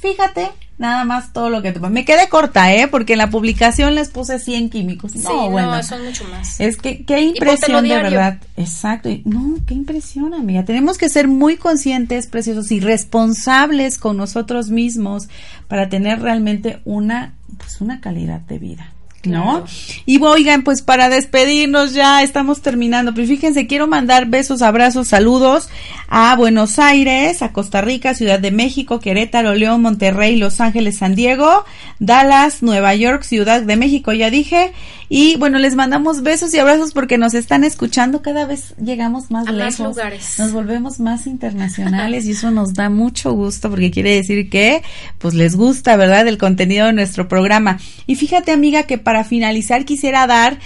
[0.00, 0.50] Fíjate
[0.80, 2.88] nada más todo lo que te Me quedé corta, ¿eh?
[2.88, 5.12] Porque en la publicación les puse 100 químicos.
[5.12, 5.80] Sí, no, bueno.
[5.82, 6.58] son mucho más.
[6.58, 8.38] Es que qué impresión de verdad.
[8.56, 9.10] Exacto.
[9.26, 10.64] No, qué impresión, amiga.
[10.64, 15.28] Tenemos que ser muy conscientes, preciosos y responsables con nosotros mismos
[15.68, 18.94] para tener realmente una pues una calidad de vida.
[19.24, 19.64] ¿No?
[20.06, 25.68] Y oigan, pues para despedirnos ya estamos terminando, pero fíjense, quiero mandar besos, abrazos, saludos
[26.08, 31.14] a Buenos Aires, a Costa Rica, Ciudad de México, Querétaro, León, Monterrey, Los Ángeles, San
[31.14, 31.64] Diego,
[31.98, 34.72] Dallas, Nueva York, Ciudad de México, ya dije,
[35.12, 39.50] y bueno, les mandamos besos y abrazos porque nos están escuchando, cada vez llegamos más
[39.50, 40.38] lejos, lugares.
[40.38, 44.84] nos volvemos más internacionales y eso nos da mucho gusto porque quiere decir que
[45.18, 46.28] pues les gusta, ¿verdad?
[46.28, 47.80] El contenido de nuestro programa.
[48.06, 50.58] Y fíjate, amiga, que para finalizar quisiera dar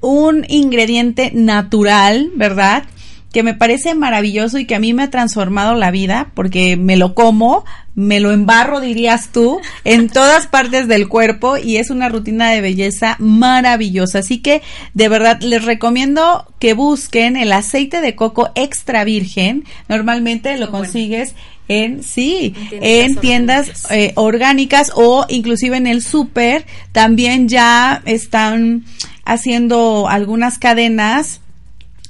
[0.00, 2.84] un ingrediente natural, ¿verdad?
[3.32, 6.96] que me parece maravilloso y que a mí me ha transformado la vida porque me
[6.96, 7.64] lo como,
[7.94, 12.60] me lo embarro, dirías tú, en todas partes del cuerpo y es una rutina de
[12.60, 14.18] belleza maravillosa.
[14.18, 14.62] Así que
[14.92, 19.64] de verdad les recomiendo que busquen el aceite de coco extra virgen.
[19.88, 21.34] Normalmente lo consigues
[21.68, 26.66] en sí, en tiendas, eh, orgánicas o inclusive en el súper.
[26.92, 28.84] También ya están
[29.24, 31.40] haciendo algunas cadenas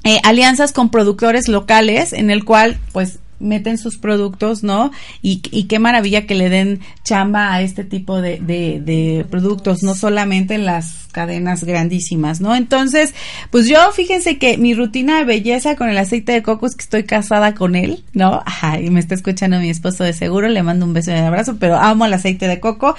[0.05, 4.91] eh, alianzas con productores locales en el cual pues meten sus productos, ¿no?
[5.21, 9.83] Y, y, qué maravilla que le den chamba a este tipo de, de, de, productos,
[9.83, 12.55] no solamente en las cadenas grandísimas, ¿no?
[12.55, 13.15] Entonces,
[13.51, 16.83] pues yo fíjense que mi rutina de belleza con el aceite de coco es que
[16.83, 18.43] estoy casada con él, ¿no?
[18.47, 21.25] Ajá, y me está escuchando mi esposo de seguro, le mando un beso y un
[21.25, 22.97] abrazo, pero amo el aceite de coco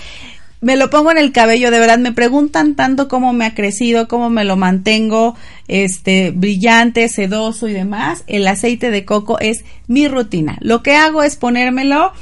[0.63, 4.07] me lo pongo en el cabello, de verdad, me preguntan tanto cómo me ha crecido,
[4.07, 5.35] cómo me lo mantengo,
[5.67, 8.23] este, brillante, sedoso y demás.
[8.27, 10.57] El aceite de coco es mi rutina.
[10.61, 12.13] Lo que hago es ponérmelo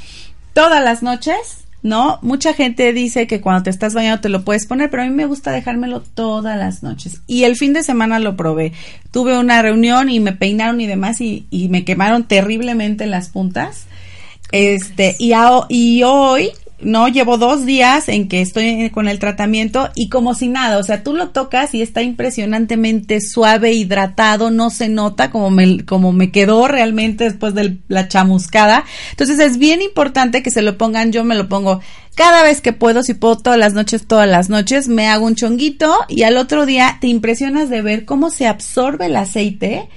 [0.54, 2.18] todas las noches, ¿no?
[2.22, 5.12] Mucha gente dice que cuando te estás bañando te lo puedes poner, pero a mí
[5.12, 7.20] me gusta dejármelo todas las noches.
[7.28, 8.72] Y el fin de semana lo probé.
[9.12, 13.86] Tuve una reunión y me peinaron y demás y, y me quemaron terriblemente las puntas.
[14.50, 15.32] Este, y,
[15.68, 16.50] y hoy
[16.82, 20.82] no llevo dos días en que estoy con el tratamiento y como si nada, o
[20.82, 26.12] sea, tú lo tocas y está impresionantemente suave, hidratado, no se nota como me, como
[26.12, 28.84] me quedó realmente después de la chamuscada.
[29.10, 31.80] Entonces es bien importante que se lo pongan, yo me lo pongo
[32.14, 35.34] cada vez que puedo, si puedo todas las noches, todas las noches, me hago un
[35.34, 39.88] chonguito y al otro día te impresionas de ver cómo se absorbe el aceite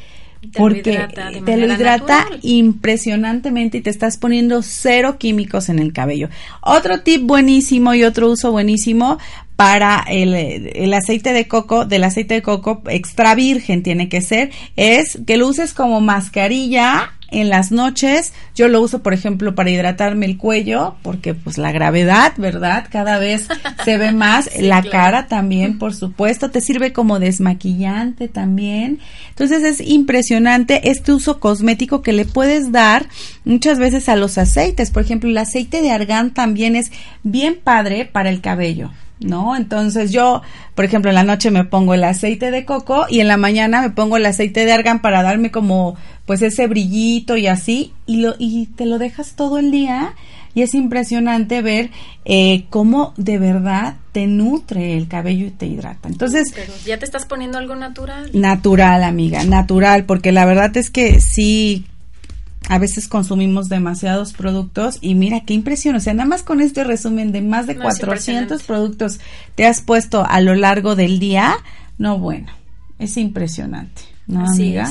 [0.54, 1.08] porque
[1.46, 6.30] te lo hidrata impresionantemente y te estás poniendo cero químicos en el cabello.
[6.62, 9.18] Otro tip buenísimo y otro uso buenísimo
[9.56, 14.52] para el, el, aceite de coco, del aceite de coco extra virgen tiene que ser,
[14.76, 18.34] es que lo uses como mascarilla en las noches.
[18.56, 22.88] Yo lo uso, por ejemplo, para hidratarme el cuello, porque pues la gravedad, ¿verdad?
[22.90, 23.48] Cada vez
[23.84, 24.50] se ve más.
[24.60, 26.52] la cara también, por supuesto.
[26.52, 29.00] Te sirve como desmaquillante también.
[29.30, 33.08] Entonces es impresionante este uso cosmético que le puedes dar
[33.44, 34.92] muchas veces a los aceites.
[34.92, 36.92] Por ejemplo, el aceite de argán también es
[37.24, 38.92] bien padre para el cabello.
[39.20, 39.55] ¿No?
[39.55, 40.41] Entonces yo,
[40.74, 43.82] por ejemplo, en la noche me pongo el aceite de coco y en la mañana
[43.82, 45.95] me pongo el aceite de argán para darme como
[46.26, 50.13] pues ese brillito y así y lo y te lo dejas todo el día
[50.55, 51.91] y es impresionante ver
[52.24, 56.07] eh, cómo de verdad te nutre el cabello y te hidrata.
[56.07, 56.53] Entonces,
[56.86, 58.32] ya te estás poniendo algo natural.
[58.34, 61.86] Natural, amiga, natural, porque la verdad es que sí
[62.70, 66.84] a veces consumimos demasiados productos y mira qué impresión, o sea, nada más con este
[66.84, 69.20] resumen de más de 400 productos
[69.55, 71.57] te has puesto a lo largo del día,
[71.97, 72.51] no bueno,
[72.99, 74.89] es impresionante, ¿no, amiga?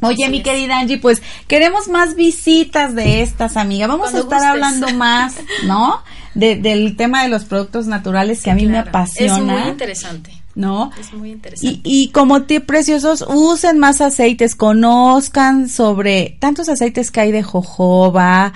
[0.00, 3.86] Oye, mi querida Angie, pues queremos más visitas de estas, amiga.
[3.86, 6.02] Vamos a estar hablando más, ¿no?
[6.34, 9.36] del tema de los productos naturales que a mí me apasiona.
[9.36, 10.43] Es muy interesante.
[10.54, 10.90] ¿No?
[10.98, 11.80] Es muy interesante.
[11.82, 17.42] Y, y como tip preciosos, usen más aceites, conozcan sobre tantos aceites que hay de
[17.42, 18.52] jojoba,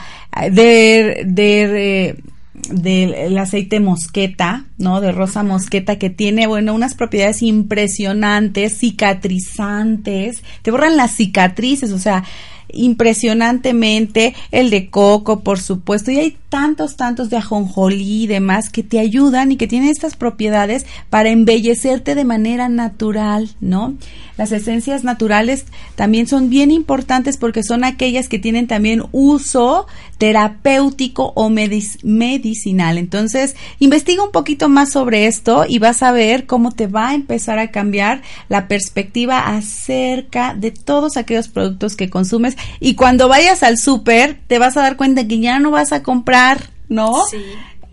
[0.50, 2.22] de, de,
[2.70, 5.00] del aceite mosqueta, ¿no?
[5.00, 11.98] De rosa mosqueta que tiene, bueno, unas propiedades impresionantes, cicatrizantes, te borran las cicatrices, o
[11.98, 12.24] sea,
[12.72, 18.82] impresionantemente, el de coco, por supuesto, y hay tantos, tantos de ajonjolí y demás que
[18.82, 23.94] te ayudan y que tienen estas propiedades para embellecerte de manera natural, ¿no?
[24.38, 25.66] Las esencias naturales
[25.96, 32.98] también son bien importantes porque son aquellas que tienen también uso terapéutico o medicinal.
[32.98, 37.14] Entonces, investiga un poquito más sobre esto y vas a ver cómo te va a
[37.14, 43.62] empezar a cambiar la perspectiva acerca de todos aquellos productos que consumes y cuando vayas
[43.62, 47.12] al súper te vas a dar cuenta que ya no vas a comprar, ¿no?
[47.30, 47.38] Sí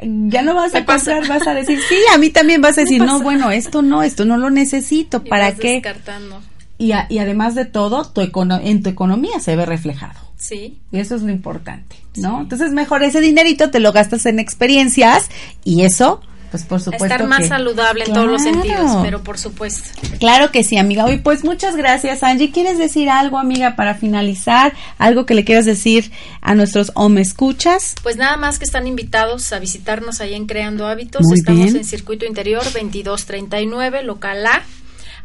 [0.02, 3.02] ya no vas a comprar, vas a decir, sí, a mí también vas a decir,
[3.02, 5.74] no, bueno, esto no, esto no lo necesito, ¿para qué?
[5.74, 6.42] Descartando.
[6.78, 10.20] Y, y además de todo, tu en tu economía se ve reflejado.
[10.38, 10.80] Sí.
[10.92, 12.42] Y eso es lo importante, ¿no?
[12.42, 15.30] Entonces, mejor ese dinerito te lo gastas en experiencias
[15.64, 16.22] y eso
[16.62, 17.06] pues por supuesto.
[17.06, 19.90] Estar más saludable en todos los sentidos, pero por supuesto.
[20.20, 21.06] Claro que sí, amiga.
[21.06, 22.52] Hoy pues muchas gracias, Angie.
[22.52, 24.74] ¿Quieres decir algo, amiga, para finalizar?
[24.98, 27.96] ¿Algo que le quieras decir a nuestros o me escuchas?
[28.04, 31.22] Pues nada más que están invitados a visitarnos ahí en Creando Hábitos.
[31.34, 34.64] Estamos en Circuito Interior 2239, local A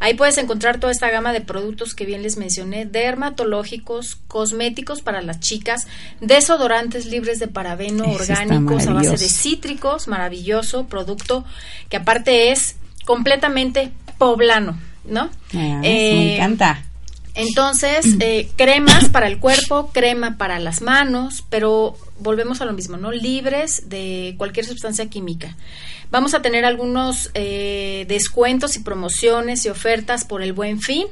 [0.00, 5.20] Ahí puedes encontrar toda esta gama de productos que bien les mencioné, dermatológicos, cosméticos para
[5.20, 5.86] las chicas,
[6.20, 11.44] desodorantes libres de parabeno, orgánicos, a base de cítricos, maravilloso producto
[11.90, 15.30] que aparte es completamente poblano, ¿no?
[15.54, 16.82] Ah, me eh, encanta.
[17.40, 22.96] Entonces, eh, cremas para el cuerpo, crema para las manos, pero volvemos a lo mismo,
[22.96, 23.12] ¿no?
[23.12, 25.56] Libres de cualquier sustancia química.
[26.10, 31.06] Vamos a tener algunos eh, descuentos y promociones y ofertas por el buen fin.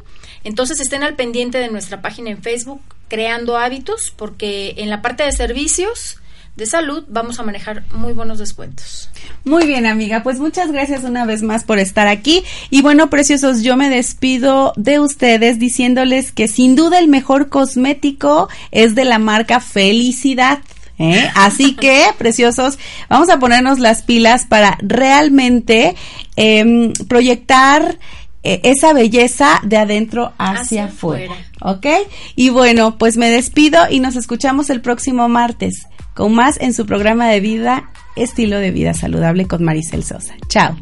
[0.45, 5.23] Entonces estén al pendiente de nuestra página en Facebook, Creando Hábitos, porque en la parte
[5.23, 6.19] de servicios
[6.59, 9.09] de salud vamos a manejar muy buenos descuentos.
[9.45, 12.43] Muy bien, amiga, pues muchas gracias una vez más por estar aquí.
[12.69, 18.49] Y bueno, preciosos, yo me despido de ustedes diciéndoles que sin duda el mejor cosmético
[18.73, 20.59] es de la marca Felicidad.
[20.99, 21.31] ¿eh?
[21.37, 22.77] Así que, preciosos,
[23.09, 25.95] vamos a ponernos las pilas para realmente
[26.35, 28.01] em, proyectar
[28.43, 31.37] eh, esa belleza de adentro hacia, afuera.
[31.61, 31.87] ¿Ok?
[32.35, 35.87] Y bueno, pues me despido y nos escuchamos el próximo martes
[36.19, 40.35] con más en su programa de vida, estilo de vida saludable con Maricel Sosa.
[40.49, 40.77] Chao.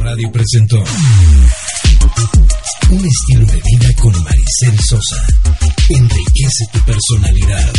[0.00, 0.76] Radio presentó
[2.90, 5.26] un estilo de vida con Maricel Sosa.
[5.88, 7.72] Enriquece tu personalidad.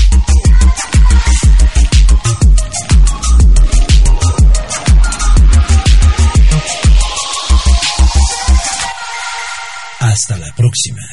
[10.09, 11.03] Hasta la próxima.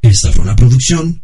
[0.00, 1.23] Esta fue una producción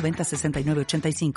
[0.01, 1.31] 906985.